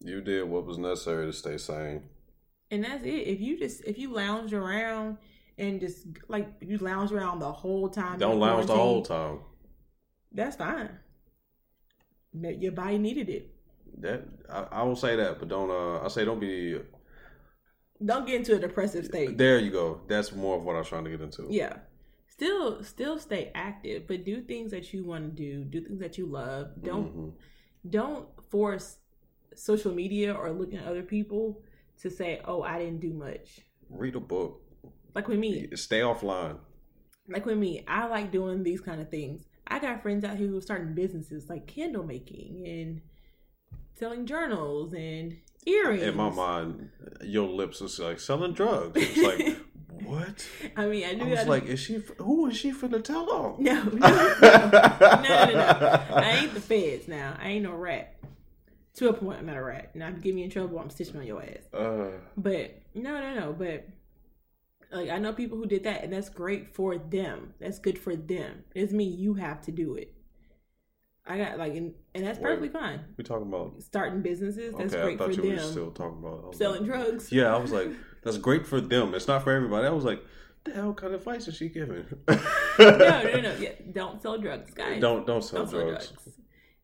[0.00, 2.04] You did what was necessary to stay sane.
[2.70, 3.08] And that's it.
[3.08, 5.18] If you just if you lounge around
[5.58, 8.18] and just like you lounge around the whole time.
[8.18, 9.40] Don't lounge the whole time.
[10.32, 10.90] That's fine.
[12.32, 13.54] Your body needed it.
[13.98, 15.70] That I, I will say that, but don't.
[15.70, 16.80] Uh, I say don't be.
[18.04, 19.36] Don't get into a depressive state.
[19.38, 20.00] There you go.
[20.08, 21.46] That's more of what I was trying to get into.
[21.50, 21.78] Yeah.
[22.28, 25.64] Still still stay active, but do things that you want to do.
[25.64, 26.70] Do things that you love.
[26.82, 27.32] Don't Mhm.
[27.90, 28.98] don't force
[29.54, 31.62] social media or looking at other people
[31.98, 34.62] to say, "Oh, I didn't do much." Read a book.
[35.14, 36.58] Like with me, Stay offline.
[37.28, 39.46] like with me, I like doing these kind of things.
[39.66, 43.02] I got friends out here who are starting businesses like candle making and
[43.94, 45.36] selling journals and
[45.66, 46.02] earrings.
[46.02, 46.90] In my mind,
[47.22, 48.92] your lips is like selling drugs.
[48.96, 49.58] It's like
[50.04, 50.46] what?
[50.76, 52.02] I mean, I do I was gotta- like, is she?
[52.18, 53.62] Who is she finna tell on?
[53.62, 56.04] no, no, no, no, no, no.
[56.10, 57.36] I ain't the feds now.
[57.40, 58.16] I ain't no rat.
[58.96, 59.96] To a point, I'm not a rat.
[59.96, 61.72] Now, if you get me in trouble, I'm stitching on your ass.
[61.72, 63.52] Uh, But no, no, no.
[63.54, 63.88] But
[64.90, 67.54] like I know people who did that, and that's great for them.
[67.60, 68.64] That's good for them.
[68.74, 70.12] It doesn't mean you have to do it.
[71.24, 72.44] I got like, and, and that's Wait.
[72.44, 73.00] perfectly fine.
[73.16, 73.80] we talking about?
[73.80, 75.64] Starting businesses, that's okay, I great for you them.
[75.64, 77.30] were still talking about Selling like- drugs.
[77.30, 77.88] Yeah, I was like,
[78.24, 79.14] that's great for them.
[79.14, 79.86] It's not for everybody.
[79.86, 80.22] I was like,
[80.64, 82.04] the hell kind of advice is she giving?
[82.28, 82.36] no,
[82.78, 83.54] no, no.
[83.58, 85.00] Yeah, don't sell drugs, guys.
[85.00, 86.08] Don't don't sell Don't sell drugs.
[86.08, 86.38] drugs.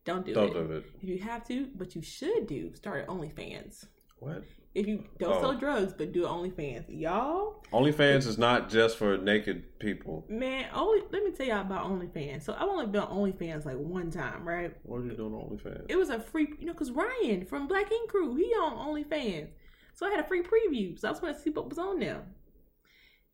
[0.05, 0.35] Don't do it.
[0.35, 0.53] Don't it.
[0.69, 0.85] do it.
[1.03, 3.87] If you have to, but you should do, start at OnlyFans.
[4.21, 4.43] What?
[4.79, 5.41] If you don't Oh.
[5.41, 10.25] sell drugs, but do OnlyFans, y'all, OnlyFans is not just for naked people.
[10.29, 10.67] man.
[10.73, 12.43] Only let me tell y'all about OnlyFans.
[12.43, 14.75] So I've only been on OnlyFans like one time, right?
[14.85, 15.87] What are you doing on OnlyFans?
[15.89, 19.49] It was a free, you know, because Ryan from Black Ink Crew, he on OnlyFans,
[19.95, 20.99] so I had a free preview.
[20.99, 22.23] So I was going to see what was on there,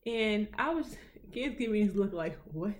[0.06, 0.96] and I was
[1.32, 2.74] kids giving me this look like what.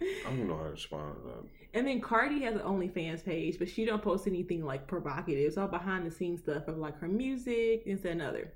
[0.00, 1.44] I don't know how to respond to that.
[1.76, 5.46] And then Cardi has an OnlyFans page, but she don't post anything like provocative.
[5.46, 8.54] It's all behind the scenes stuff of like her music and and other.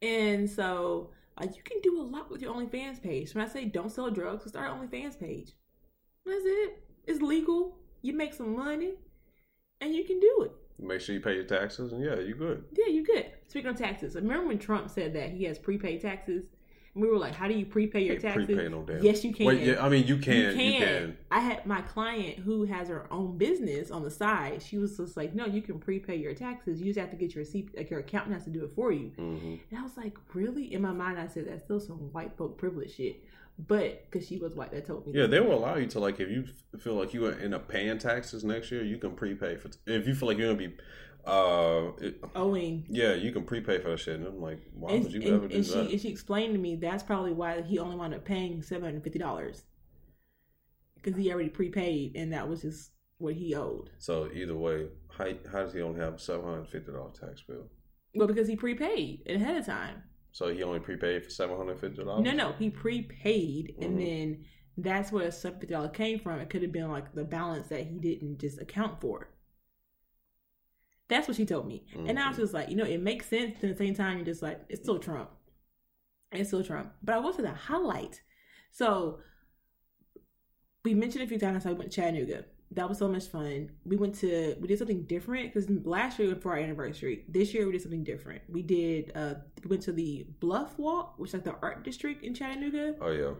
[0.00, 3.34] And so like you can do a lot with your OnlyFans page.
[3.34, 5.52] When I say don't sell drugs, start an OnlyFans page.
[6.24, 6.82] That's it.
[7.06, 7.76] It's legal.
[8.00, 8.94] You make some money,
[9.82, 10.52] and you can do it.
[10.78, 12.64] Make sure you pay your taxes, and yeah, you good.
[12.72, 13.32] Yeah, you good.
[13.48, 16.46] Speaking of taxes, remember when Trump said that he has prepaid taxes?
[16.94, 19.02] And we were like, "How do you prepay your taxes?" prepay no damn.
[19.02, 19.46] Yes, you can.
[19.46, 20.58] Wait, yeah, I mean, you can.
[20.58, 21.16] You can.
[21.30, 24.60] I had my client who has her own business on the side.
[24.62, 26.80] She was just like, "No, you can prepay your taxes.
[26.80, 27.76] You just have to get your receipt.
[27.76, 30.72] like your accountant has to do it for you." hmm And I was like, "Really?"
[30.74, 33.22] In my mind, I said, "That's still some white folk privilege shit."
[33.68, 35.12] But because she was white, that told me.
[35.14, 36.44] Yeah, they will allow you to like if you
[36.78, 39.70] feel like you are in a paying taxes next year, you can prepay for.
[39.86, 40.74] if you feel like you're gonna be,
[41.26, 42.86] uh, it- owing.
[42.88, 44.16] yeah, you can prepay for that shit.
[44.18, 45.90] And I'm like, why And, would you and- ever do and she that?
[45.90, 49.04] and she explained to me that's probably why he only wound up paying seven hundred
[49.04, 49.64] fifty dollars
[50.96, 53.90] because he already prepaid and that was just what he owed.
[53.98, 57.68] so either way, how how does he only have seven hundred fifty dollar tax bill?
[58.14, 60.02] Well, because he prepaid ahead of time.
[60.32, 62.24] So he only prepaid for seven hundred fifty dollars.
[62.24, 64.04] No, no, he prepaid, and Mhm.
[64.04, 64.44] then
[64.78, 66.40] that's where seven fifty dollars came from.
[66.40, 69.28] It could have been like the balance that he didn't just account for.
[71.10, 72.40] That's what she told me, and I was Mhm.
[72.40, 73.56] just like, you know, it makes sense.
[73.60, 75.28] But at the same time, you're just like, it's still Trump.
[76.32, 76.92] It's still Trump.
[77.02, 78.22] But I will say the highlight.
[78.70, 79.18] So
[80.84, 82.44] we mentioned a few times how we went to Chattanooga.
[82.72, 83.72] That was so much fun.
[83.84, 87.24] We went to we did something different because last year for our anniversary.
[87.28, 88.42] This year we did something different.
[88.48, 89.34] We did uh
[89.64, 93.10] we went to the Bluff Walk, which is like the art district in Chattanooga, Oh
[93.10, 93.34] yeah.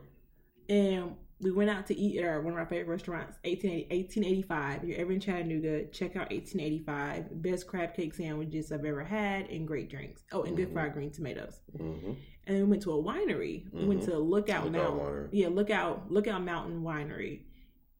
[0.68, 4.82] and we went out to eat at our, one of our favorite restaurants, 1880 1885.
[4.82, 7.42] If you're ever in Chattanooga, check out 1885.
[7.42, 10.22] Best crab cake sandwiches I've ever had, and great drinks.
[10.32, 10.72] Oh, and good Mhm.
[10.74, 11.60] fried green tomatoes.
[11.76, 12.12] hmm
[12.46, 13.70] And then we went to a winery.
[13.72, 14.06] We went Mhm.
[14.06, 15.28] to Lookout, Lookout Mountain.
[15.32, 17.44] Yeah, Lookout Lookout Mountain Winery.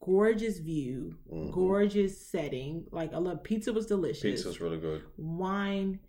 [0.03, 1.53] Gorgeous view, Mhm.
[1.53, 2.86] gorgeous setting.
[2.91, 4.22] Like I love pizza was delicious.
[4.22, 5.03] Pizza's really good.
[5.18, 6.01] Wine.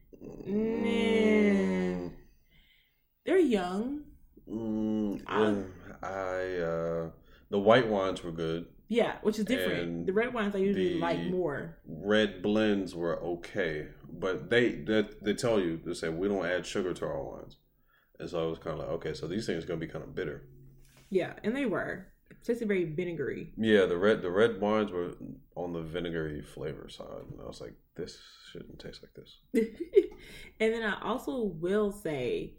[0.48, 2.12] Mm.
[3.26, 4.04] They're young.
[4.50, 5.64] Mm, I-
[6.04, 7.12] I uh,
[7.52, 8.66] the white wines were good.
[8.88, 9.80] Yeah, which is different.
[9.80, 11.78] And the red wines I usually like more.
[11.86, 16.66] Red blends were okay, but they they, they tell you they say we don't add
[16.66, 17.58] sugar to our wines,
[18.20, 20.04] and so I was kind of like, okay, so these things are gonna be kind
[20.04, 20.43] of bitter.
[21.10, 22.08] Yeah, and they were.
[22.30, 23.54] It tasted very vinegary.
[23.58, 25.12] Yeah, the red the red wines were
[25.56, 28.18] on the vinegary flavor side, and I was like, this
[28.52, 29.38] shouldn't taste like this.
[30.60, 32.56] and then I also will say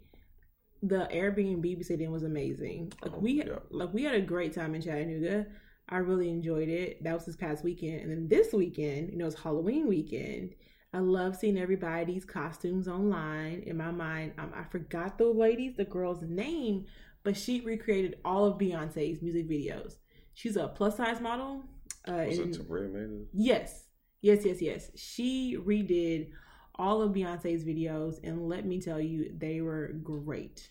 [0.83, 2.91] the Airbnb we stayed in was amazing.
[3.01, 3.59] Like Oh, we yeah.
[3.71, 5.47] like we had a great time in Chattanooga.
[5.89, 7.03] I really enjoyed it.
[7.03, 8.01] That was this past weekend.
[8.01, 10.53] And then this weekend, you know, it's Halloween weekend.
[10.93, 13.63] I love seeing everybody's costumes online.
[13.65, 16.85] In my mind, um, I forgot the ladies, the girl's name,
[17.23, 19.95] but she recreated all of Beyonce's music videos.
[20.35, 21.63] She's a plus size model.
[22.07, 23.27] Uh, Was and- it Tabria Majors?
[23.33, 23.85] Yes.
[24.21, 24.91] Yes, yes, yes.
[24.95, 26.29] She redid
[26.75, 30.69] all of Beyonce's videos, and let me tell you, they were great.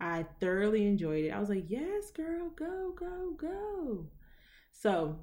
[0.00, 1.30] I thoroughly enjoyed it.
[1.30, 4.06] I was like, yes, girl, go, go, go.
[4.72, 5.16] So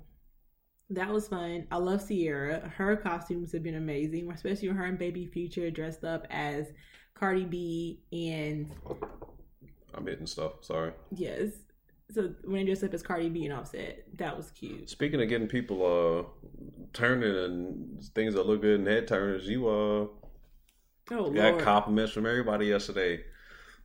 [0.90, 1.68] that was fun.
[1.72, 2.60] I love Ciara.
[2.76, 6.72] Her costumes have been amazing, especially her and Baby Future dressed up as
[7.14, 8.74] Cardi B and
[9.94, 10.54] I'm hitting stuff.
[10.62, 10.94] Sorry.
[11.16, 11.50] yes.
[12.10, 14.90] So when they dressed up as Cardi B and Offset, that was cute.
[14.90, 16.48] Speaking of getting people uh
[16.94, 20.08] turning and things that look good in head turners, you uh
[21.10, 23.24] Oh got compliments from everybody yesterday.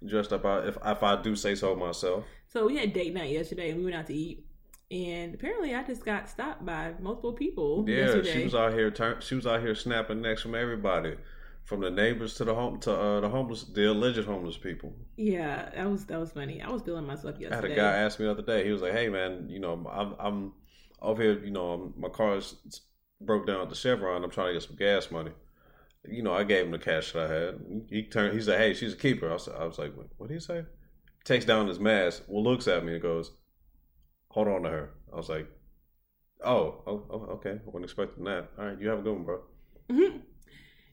[0.07, 2.25] Dressed up, if if I do say so myself.
[2.49, 4.45] So we had date night yesterday and we went out to eat.
[4.91, 8.33] And apparently I just got stopped by multiple people Yeah, yesterday.
[8.35, 8.91] she was out here.
[8.91, 11.17] Turn, she was out here snapping necks from everybody,
[11.65, 14.95] from the neighbors to the home to uh, the homeless, the alleged homeless people.
[15.17, 16.63] yeah, that was that was funny.
[16.63, 17.53] I was feeling myself yesterday.
[17.57, 18.65] I had a guy ask me the other day.
[18.65, 20.53] He was like, "Hey man, you know, I'm I'm
[21.03, 21.39] over here.
[21.45, 22.55] You know, my car's
[23.21, 24.23] broke down at the Chevron.
[24.23, 25.33] I'm trying to get some gas money.
[26.09, 27.61] You know, I gave him the cash that I had.
[27.91, 28.35] He turned.
[28.35, 30.65] He said, "Hey, she's a keeper." I was, I was like, "What, did he say?"
[31.25, 32.23] Takes down his mask.
[32.29, 33.33] Well, looks at me and goes,
[34.31, 35.49] "Hold on to her." I was like,
[36.45, 37.51] "Oh, oh, oh okay.
[37.53, 38.51] I wasn't expecting that.
[38.59, 39.41] All right, you have a good one, bro."
[39.91, 40.21] Mhm.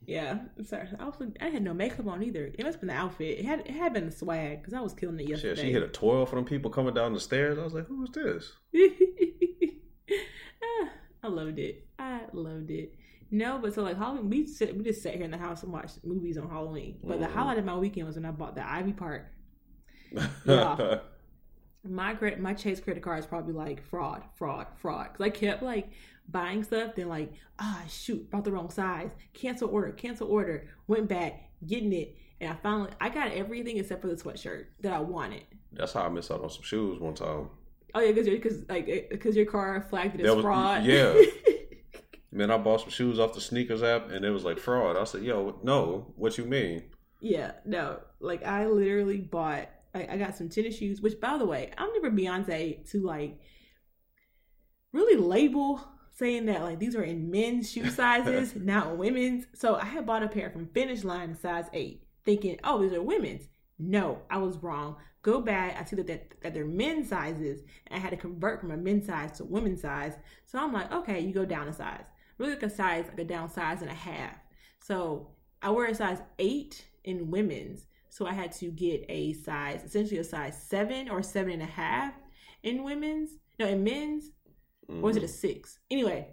[0.05, 0.89] Yeah, I'm sorry.
[0.99, 2.47] I was I had no makeup on either.
[2.47, 3.39] It must have been the outfit.
[3.39, 5.61] It had it had been the swag because I was killing it Shit, yesterday.
[5.61, 7.57] she hit a twirl for them people coming down the stairs.
[7.57, 8.51] I was like, "Who is this?"
[10.61, 10.89] Ah,
[11.23, 11.87] I loved it.
[11.97, 12.93] I loved it.
[13.33, 15.73] No, but so like Halloween, we sit, we just sat here in the house and
[15.73, 16.99] watched movies on Halloween.
[17.03, 17.31] But the Mhm.
[17.31, 19.25] highlight of my weekend was when I bought the Ivy Park.
[20.45, 20.99] Yeah.
[21.85, 25.07] My credit, my Chase credit card is probably like fraud, fraud, fraud.
[25.11, 25.89] Because I kept like
[26.29, 31.09] buying stuff, then like ah shoot, bought the wrong size, cancel order, cancel order, went
[31.09, 34.99] back, getting it, and I finally I got everything except for the sweatshirt that I
[34.99, 35.43] wanted.
[35.73, 37.49] That's how I missed out on some shoes one time.
[37.95, 40.85] Oh yeah, because because like because your car flagged it as was- fraud.
[40.85, 41.13] yeah.
[42.33, 44.97] Man, I bought some shoes off the sneakers app, and it was like fraud.
[44.97, 46.83] I said, "Yo, no, what you mean?"
[47.23, 49.69] yeah, no, like I literally bought.
[49.95, 53.39] I, I got some tennis shoes, which by the way, I'm never Beyonce to like
[54.91, 55.81] really label
[56.15, 59.45] saying that like these are in men's shoe sizes, not women's.
[59.55, 63.01] So I had bought a pair from Finish Line size eight, thinking, oh, these are
[63.01, 63.47] women's.
[63.79, 64.97] No, I was wrong.
[65.21, 65.77] Go back.
[65.79, 68.77] I see that, that that they're men's sizes, and I had to convert from a
[68.77, 70.15] men's size to women's size.
[70.45, 72.03] So I'm like, okay, you go down a size.
[72.37, 74.35] Really like a size, like a down size and a half.
[74.81, 75.29] So
[75.61, 77.85] I wear a size eight in women's.
[78.09, 81.65] So I had to get a size, essentially a size seven or seven and a
[81.65, 82.13] half
[82.61, 83.31] in women's.
[83.59, 84.31] No, in men's.
[84.87, 85.79] Or was it a six?
[85.89, 86.27] Anyway,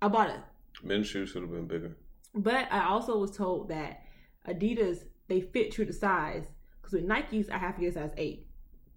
[0.00, 0.36] I bought it.
[0.36, 0.88] Mm-hmm.
[0.88, 1.96] Men's shoes should have been bigger.
[2.34, 4.02] But I also was told that
[4.48, 6.46] Adidas they fit true to size.
[6.80, 8.46] Because with Nikes, I have to get a size eight.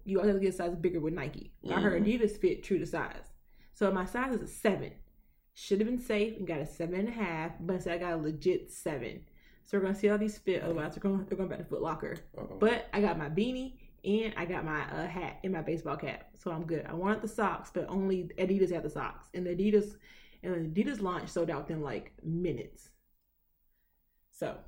[0.04, 1.52] You always have to get a size bigger with Nike.
[1.68, 3.32] I heard Adidas fit true to size.
[3.74, 4.92] So my size is a seven.
[5.58, 8.12] Should have been safe and got a seven and a half, but instead I got
[8.12, 9.22] a legit seven.
[9.64, 10.62] So we're gonna see how these fit.
[10.62, 12.18] Otherwise, they're going they're going back to Foot Locker.
[12.36, 12.58] Uh-oh.
[12.60, 13.72] But I got my beanie
[14.04, 16.84] and I got my uh, hat and my baseball cap, so I'm good.
[16.86, 19.96] I wanted the socks, but only Adidas had the socks, and the Adidas
[20.42, 22.90] and the Adidas launch sold out within like minutes.
[24.32, 24.58] So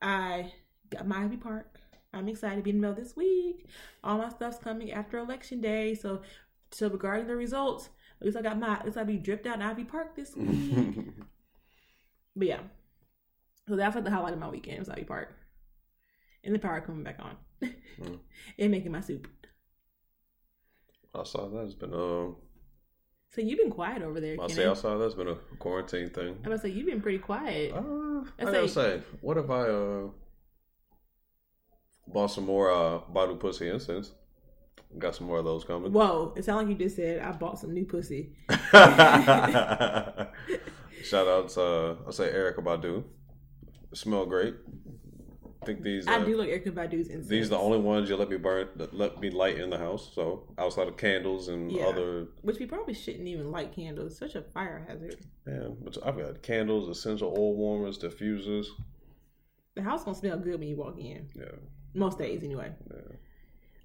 [0.00, 0.50] I
[0.88, 1.78] got my Ivy Park.
[2.14, 3.68] I'm excited to be in the mail this week.
[4.02, 6.22] All my stuff's coming after election day, so
[6.70, 7.90] so regarding the results,
[8.20, 10.34] at least I got my at least I be dripped out in Ivy Park this
[10.36, 10.96] week.
[12.36, 12.60] but yeah,
[13.68, 15.34] so that's like the highlight of my weekend was Ivy Park,
[16.44, 17.36] and the power coming back on,
[18.00, 18.18] Mm.
[18.58, 19.26] and making my soup.
[21.14, 21.64] outside that.
[21.64, 22.32] It's been uh,
[23.30, 24.36] So you've been quiet over there.
[24.40, 26.34] I say outside that's been a quarantine thing.
[26.36, 27.72] I'm gonna say you've been pretty quiet.
[27.72, 30.08] Uh, I gotta like- say, what if I uh
[32.08, 34.12] bought some more uh Badu pussy incense?
[34.98, 35.92] Got some more of those coming.
[35.92, 36.32] Whoa!
[36.36, 38.32] It sounded like you just said I bought some new pussy.
[41.02, 43.04] Shout out to uh, I say Erykah Badu.
[43.92, 44.54] Smell great.
[45.62, 47.28] I think these I uh, do like Erykah Badu's incense.
[47.28, 50.10] these are the only ones you let me burn let me light in the house.
[50.14, 51.84] So outside of candles and Yeah.
[51.86, 54.12] other which we probably shouldn't even light candles.
[54.12, 55.16] It's such a fire hazard.
[55.46, 58.66] yeah, but I've got candles, essential oil warmers, diffusers.
[59.74, 61.28] The house gonna smell good when you walk in.
[61.34, 61.44] Yeah,
[61.94, 62.72] Most days, anyway.
[62.90, 63.16] yeah.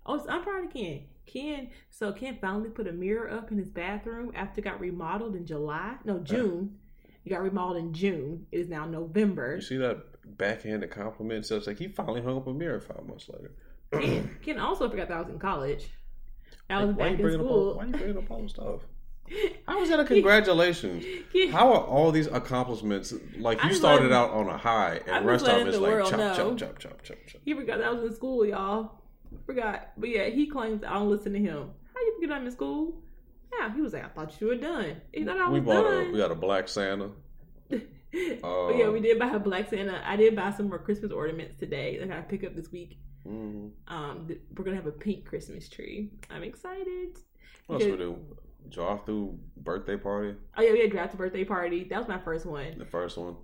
[0.06, 1.02] Oh, so I'm proud of Ken.
[1.26, 5.36] Ken, so Ken finally put a mirror up in his bathroom after it got remodeled
[5.36, 5.96] in July.
[6.04, 6.20] No, uh.
[6.20, 6.78] June.
[7.24, 8.48] It got remodeled in June.
[8.52, 9.56] It is now November.
[9.56, 10.04] You see that
[10.38, 11.46] backhanded compliment?
[11.46, 13.52] So it's like he finally hung up a mirror five months later.
[13.92, 15.88] Ken, Ken also forgot that I was in college.
[16.70, 17.74] I was why back you in up all, school.
[17.76, 18.82] why you bringing up all the stuff?
[19.68, 21.06] How was that a congratulations?
[21.52, 25.26] How are all these accomplishments like you I'm started letting- out on a high and
[25.26, 26.36] rest of is the like world chop, know.
[26.36, 27.42] chop, chop, chop, chop, chop.
[27.46, 29.01] He forgot that I was in school, y'all.
[29.46, 29.92] Forgot.
[29.98, 31.70] But yeah, he claims I don't listen to him.
[31.94, 33.02] How you forget I'm in school?
[33.58, 35.02] Yeah, he was like, I thought you were done.
[35.12, 37.10] He thought I We was bought a, we got a black Santa.
[37.70, 40.02] but yeah, we did buy a black Santa.
[40.06, 42.98] I did buy some more Christmas ornaments today that I pick up this week.
[43.28, 43.94] Mm-hmm.
[43.94, 46.12] Um, th- we're gonna have a pink Christmas tree.
[46.30, 47.20] I'm excited.
[47.68, 48.18] What else we do?
[48.70, 50.36] Drive through birthday party.
[50.58, 51.84] Oh yeah, we had draft birthday party.
[51.86, 53.36] That was my first one The first one.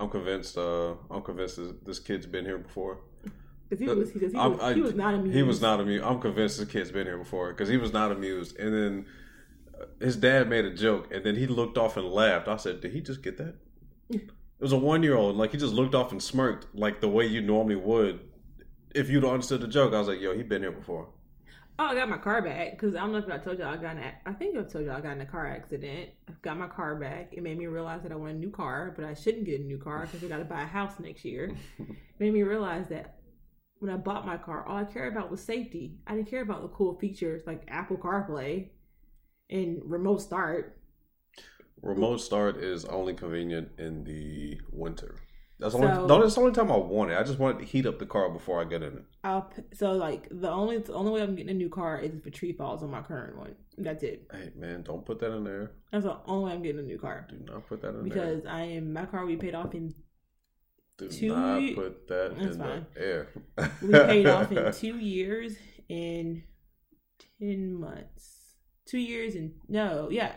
[0.00, 0.56] I'm convinced.
[0.56, 2.98] Uh, I'm convinced this, this kid's been here before.
[3.68, 5.36] Because he was he, was, I- he was not amused.
[5.36, 6.04] He was not amused.
[6.04, 8.56] I'm convinced this kid's been here before because he was not amused.
[8.58, 9.06] And then
[9.80, 12.48] uh, his dad made a joke, and then he looked off and laughed.
[12.48, 13.56] I said, "Did he just get that?"
[14.10, 15.36] It was a one year old.
[15.36, 18.20] Like he just looked off and smirked, like the way you normally would
[18.94, 19.92] if you'd understood the joke.
[19.94, 21.08] I was like, "Yo, he been here before."
[21.80, 23.76] Oh, I got my car back because I don't know if I told y'all I
[23.76, 24.02] got in.
[24.02, 26.10] A, I think I told y'all I got in a car accident.
[26.28, 27.28] I got my car back.
[27.32, 29.62] It made me realize that I want a new car, but I shouldn't get a
[29.62, 31.52] new car because we got to buy a house next year.
[31.78, 31.86] it
[32.18, 33.17] made me realize that
[33.80, 35.98] when I bought my car, all I cared about was safety.
[36.06, 38.68] I didn't care about the cool features like Apple CarPlay
[39.50, 40.78] and remote start.
[41.82, 45.16] Remote start is only convenient in the winter.
[45.60, 45.94] That's the only.
[45.94, 47.18] So- no, that's the only time I want it.
[47.18, 49.04] I just want to heat up the car before I get in it.
[49.24, 52.26] I'll so like the only the only way I'm getting a new car is if
[52.26, 53.54] a tree falls on my current one.
[53.76, 54.28] That's it.
[54.32, 55.72] Hey man, don't put that in there.
[55.92, 58.02] That's the only way I'm getting a new car Do not put that in there
[58.04, 59.94] because I am my car we paid off in.
[60.98, 62.86] Do two not put that in fine.
[62.94, 63.28] the air.
[63.82, 65.56] we paid off in two years
[65.88, 66.42] and
[67.40, 68.34] ten months.
[68.86, 70.32] Two years and no, yeah,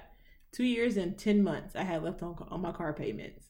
[0.52, 3.48] two years and ten months I had left on on my car payments.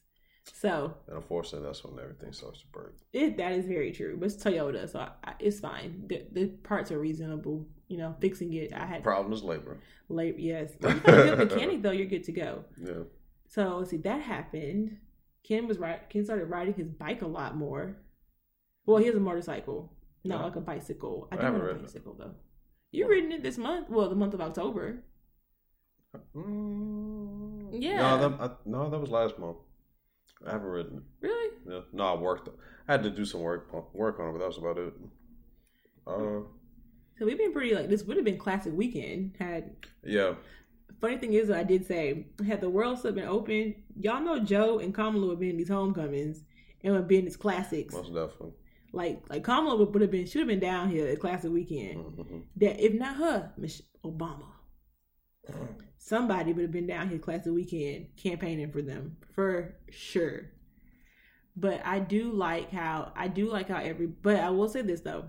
[0.54, 2.94] So And unfortunately, that's when everything starts to break.
[3.12, 4.16] it that is very true.
[4.18, 6.04] But it's Toyota, so I, I, it's fine.
[6.08, 7.66] The, the parts are reasonable.
[7.88, 8.72] You know, fixing it.
[8.72, 9.78] I had Problem is labor.
[10.08, 10.38] late.
[10.38, 12.64] Yes, if you find a good mechanic though, you're good to go.
[12.82, 13.02] Yeah.
[13.48, 14.96] So let's see, that happened.
[15.44, 16.08] Ken was right.
[16.08, 17.96] Ken started riding his bike a lot more.
[18.86, 19.92] Well, he has a motorcycle,
[20.24, 20.44] not Yeah.
[20.44, 21.28] like a bicycle.
[21.32, 21.82] I I do want a ridden it.
[21.86, 22.34] bicycle though.
[22.90, 23.88] You ridden it this month?
[23.90, 25.02] Well, the month of October.
[26.36, 27.96] Mm, Yeah.
[28.16, 29.56] No, that, I, no, that was last month.
[30.46, 31.02] I haven't ridden it.
[31.20, 31.56] Really?
[31.68, 31.80] Yeah.
[31.92, 32.48] No, I worked.
[32.88, 34.92] I had to do some work work on it, but that was about it.
[36.06, 36.40] Uh,
[37.18, 39.76] So we've been pretty like this would have been classic weekend had.
[40.04, 40.34] yeah.
[41.02, 44.78] Funny thing is, I did say had the World Cup been open, y'all know Joe
[44.78, 46.44] and Kamala would be in these homecomings
[46.82, 47.92] and would be in these classics.
[47.92, 48.52] Most definitely.
[48.92, 51.98] Like like Kamala would, would have been should have been down here at classic weekend.
[51.98, 54.46] hmm that if not her, Mich- Obama,
[55.98, 60.50] somebody would have been down here classic weekend campaigning for them for sure.
[61.56, 64.06] But I do like how I do like how every.
[64.06, 65.24] But I will say this though,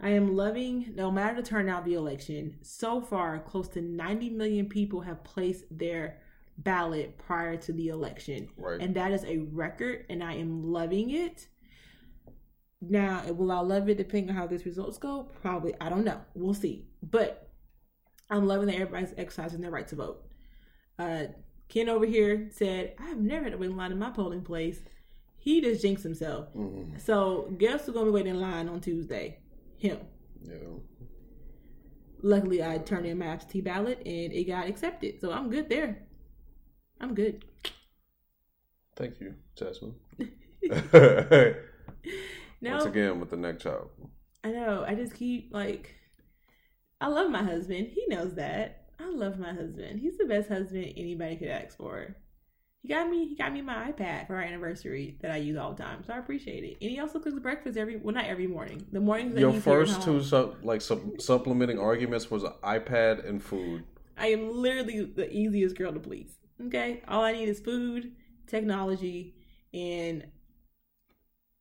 [0.00, 2.58] I am loving no matter the turnout of the election.
[2.62, 6.18] So far, close to ninety million people have placed their
[6.58, 8.48] ballot prior to the election.
[8.56, 8.80] Right.
[8.80, 11.48] and that is a record and i am loving it.
[12.80, 15.28] Now will i love it depending on how these results go?
[15.42, 16.20] Probably i don't know.
[16.34, 16.86] We'll see.
[17.02, 17.50] But
[18.30, 20.24] i'm loving that everybody's exercising their right to vote.
[20.98, 21.24] Uh
[21.68, 24.80] ken over here said i've never had to wait in line in my polling place.
[25.36, 26.52] He just jinxed himself.
[26.54, 27.00] Mhm.
[27.00, 29.38] so guess who's gonna be waiting in line on tuesday
[29.78, 29.98] him
[30.42, 30.54] Yeah.
[32.22, 35.98] luckily i turned in my absentee ballot and it got accepted so i'm good there
[37.00, 37.44] i'm good
[38.96, 39.94] Thank you, Jasmine.
[40.18, 40.24] now
[42.62, 43.90] Once again with the neck chop.
[44.42, 44.86] I know.
[44.88, 45.94] I just keep like,
[46.98, 47.88] I love my husband.
[47.88, 48.86] He knows that.
[48.98, 50.00] I love my husband.
[50.00, 52.16] He's the best husband anybody could ask for.
[52.86, 53.26] He got me.
[53.26, 56.12] He got me my iPad for our anniversary that I use all the time, so
[56.12, 56.76] I appreciate it.
[56.80, 58.86] And he also cooks breakfast every well, not every morning.
[58.92, 63.42] The mornings that Your first two sup, like sup, supplementing arguments was an iPad and
[63.42, 63.82] food.
[64.16, 66.38] I am literally the easiest girl to please.
[66.66, 68.12] Okay, all I need is food,
[68.46, 69.34] technology,
[69.74, 70.24] and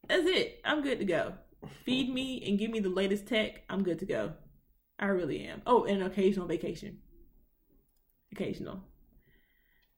[0.08, 0.62] that's it.
[0.64, 1.34] I'm good to go.
[1.86, 3.64] Feed me and give me the latest tech.
[3.68, 4.34] I'm good to go.
[5.00, 5.64] I really am.
[5.66, 7.00] Oh, and an occasional vacation.
[8.32, 8.84] Occasional.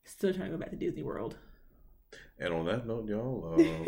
[0.07, 1.37] Still trying to go back to Disney World.
[2.39, 3.83] And on that note, y'all, uh,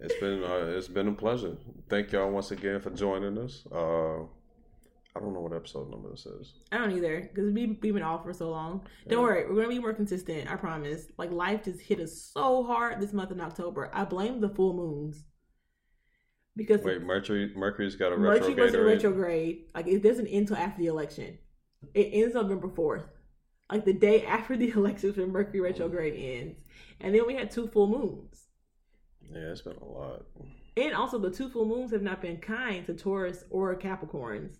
[0.00, 1.56] it's been uh, it's been a pleasure.
[1.88, 3.64] Thank y'all once again for joining us.
[3.70, 4.22] Uh,
[5.16, 6.54] I don't know what episode number this is.
[6.72, 8.84] I don't either because we, we've been off for so long.
[9.08, 9.24] Don't Yeah.
[9.24, 10.50] worry, we're gonna be more consistent.
[10.50, 11.06] I promise.
[11.16, 13.90] Like life just hit us so hard this month in October.
[13.94, 15.22] I blame the full moons
[16.56, 18.74] because Wait, Mercury Mercury's got a Mercury retrograde.
[18.74, 18.94] already?
[18.96, 19.64] retrograde.
[19.74, 21.38] Like it doesn't end until after the election.
[21.94, 23.04] It ends November fourth.
[23.70, 26.58] Like the day after the elections when Mercury retrograde ends.
[27.00, 28.46] And then we had two full moons.
[29.32, 30.26] Yeah, it's been a lot.
[30.76, 34.56] And also the two full moons have not been kind to Taurus or Capricorns.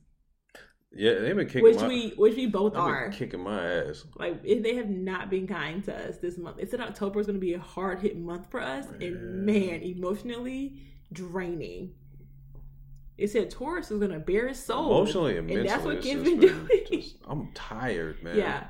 [0.96, 3.10] Yeah, they've been kicking Which my, we which we both are.
[3.10, 4.04] kicking my ass.
[4.16, 6.58] Like if they have not been kind to us this month.
[6.60, 8.86] It said October is gonna be a hard hit month for us.
[9.00, 10.82] And man, emotionally
[11.12, 11.94] draining.
[13.18, 14.98] It said Taurus is gonna bare his soul.
[15.02, 17.02] Emotionally and and that's what it's Ken's just been been doing.
[17.02, 18.36] just- I'm tired, man.
[18.38, 18.64] Yeah.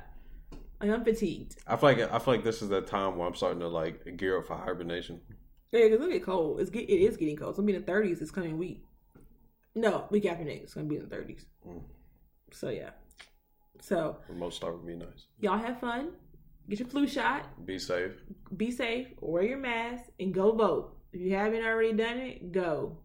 [0.81, 1.55] Like I'm fatigued.
[1.67, 4.17] I feel like I feel like this is that time where I'm starting to like
[4.17, 5.21] gear up for hibernation.
[5.71, 6.59] Yeah, because it'll get cold.
[6.59, 7.49] It's get, it is getting cold.
[7.51, 8.83] It's gonna be in the thirties this coming week.
[9.73, 11.45] No, week after next, it's gonna be in the 30s.
[11.67, 11.81] Mm.
[12.51, 12.91] So yeah.
[13.81, 15.27] So Remote start would be nice.
[15.39, 16.11] y'all have fun.
[16.69, 17.65] Get your flu shot.
[17.65, 18.13] Be safe.
[18.55, 19.07] Be safe.
[19.19, 20.97] Wear your mask and go vote.
[21.11, 22.97] If you haven't already done it, go.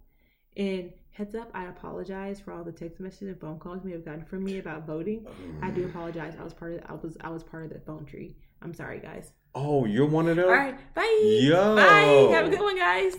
[0.57, 3.93] And heads up, I apologize for all the text messages and phone calls you may
[3.93, 5.27] have gotten from me about voting.
[5.61, 6.33] I do apologize.
[6.41, 8.37] I was part of I was I was part of that phone tree.
[8.63, 9.33] I'm sorry, guys.
[9.55, 10.47] Oh, you're one of them.
[10.47, 11.21] All right, bye.
[11.23, 11.77] Yo.
[11.77, 12.33] Bye.
[12.35, 13.09] Have a good one, guys.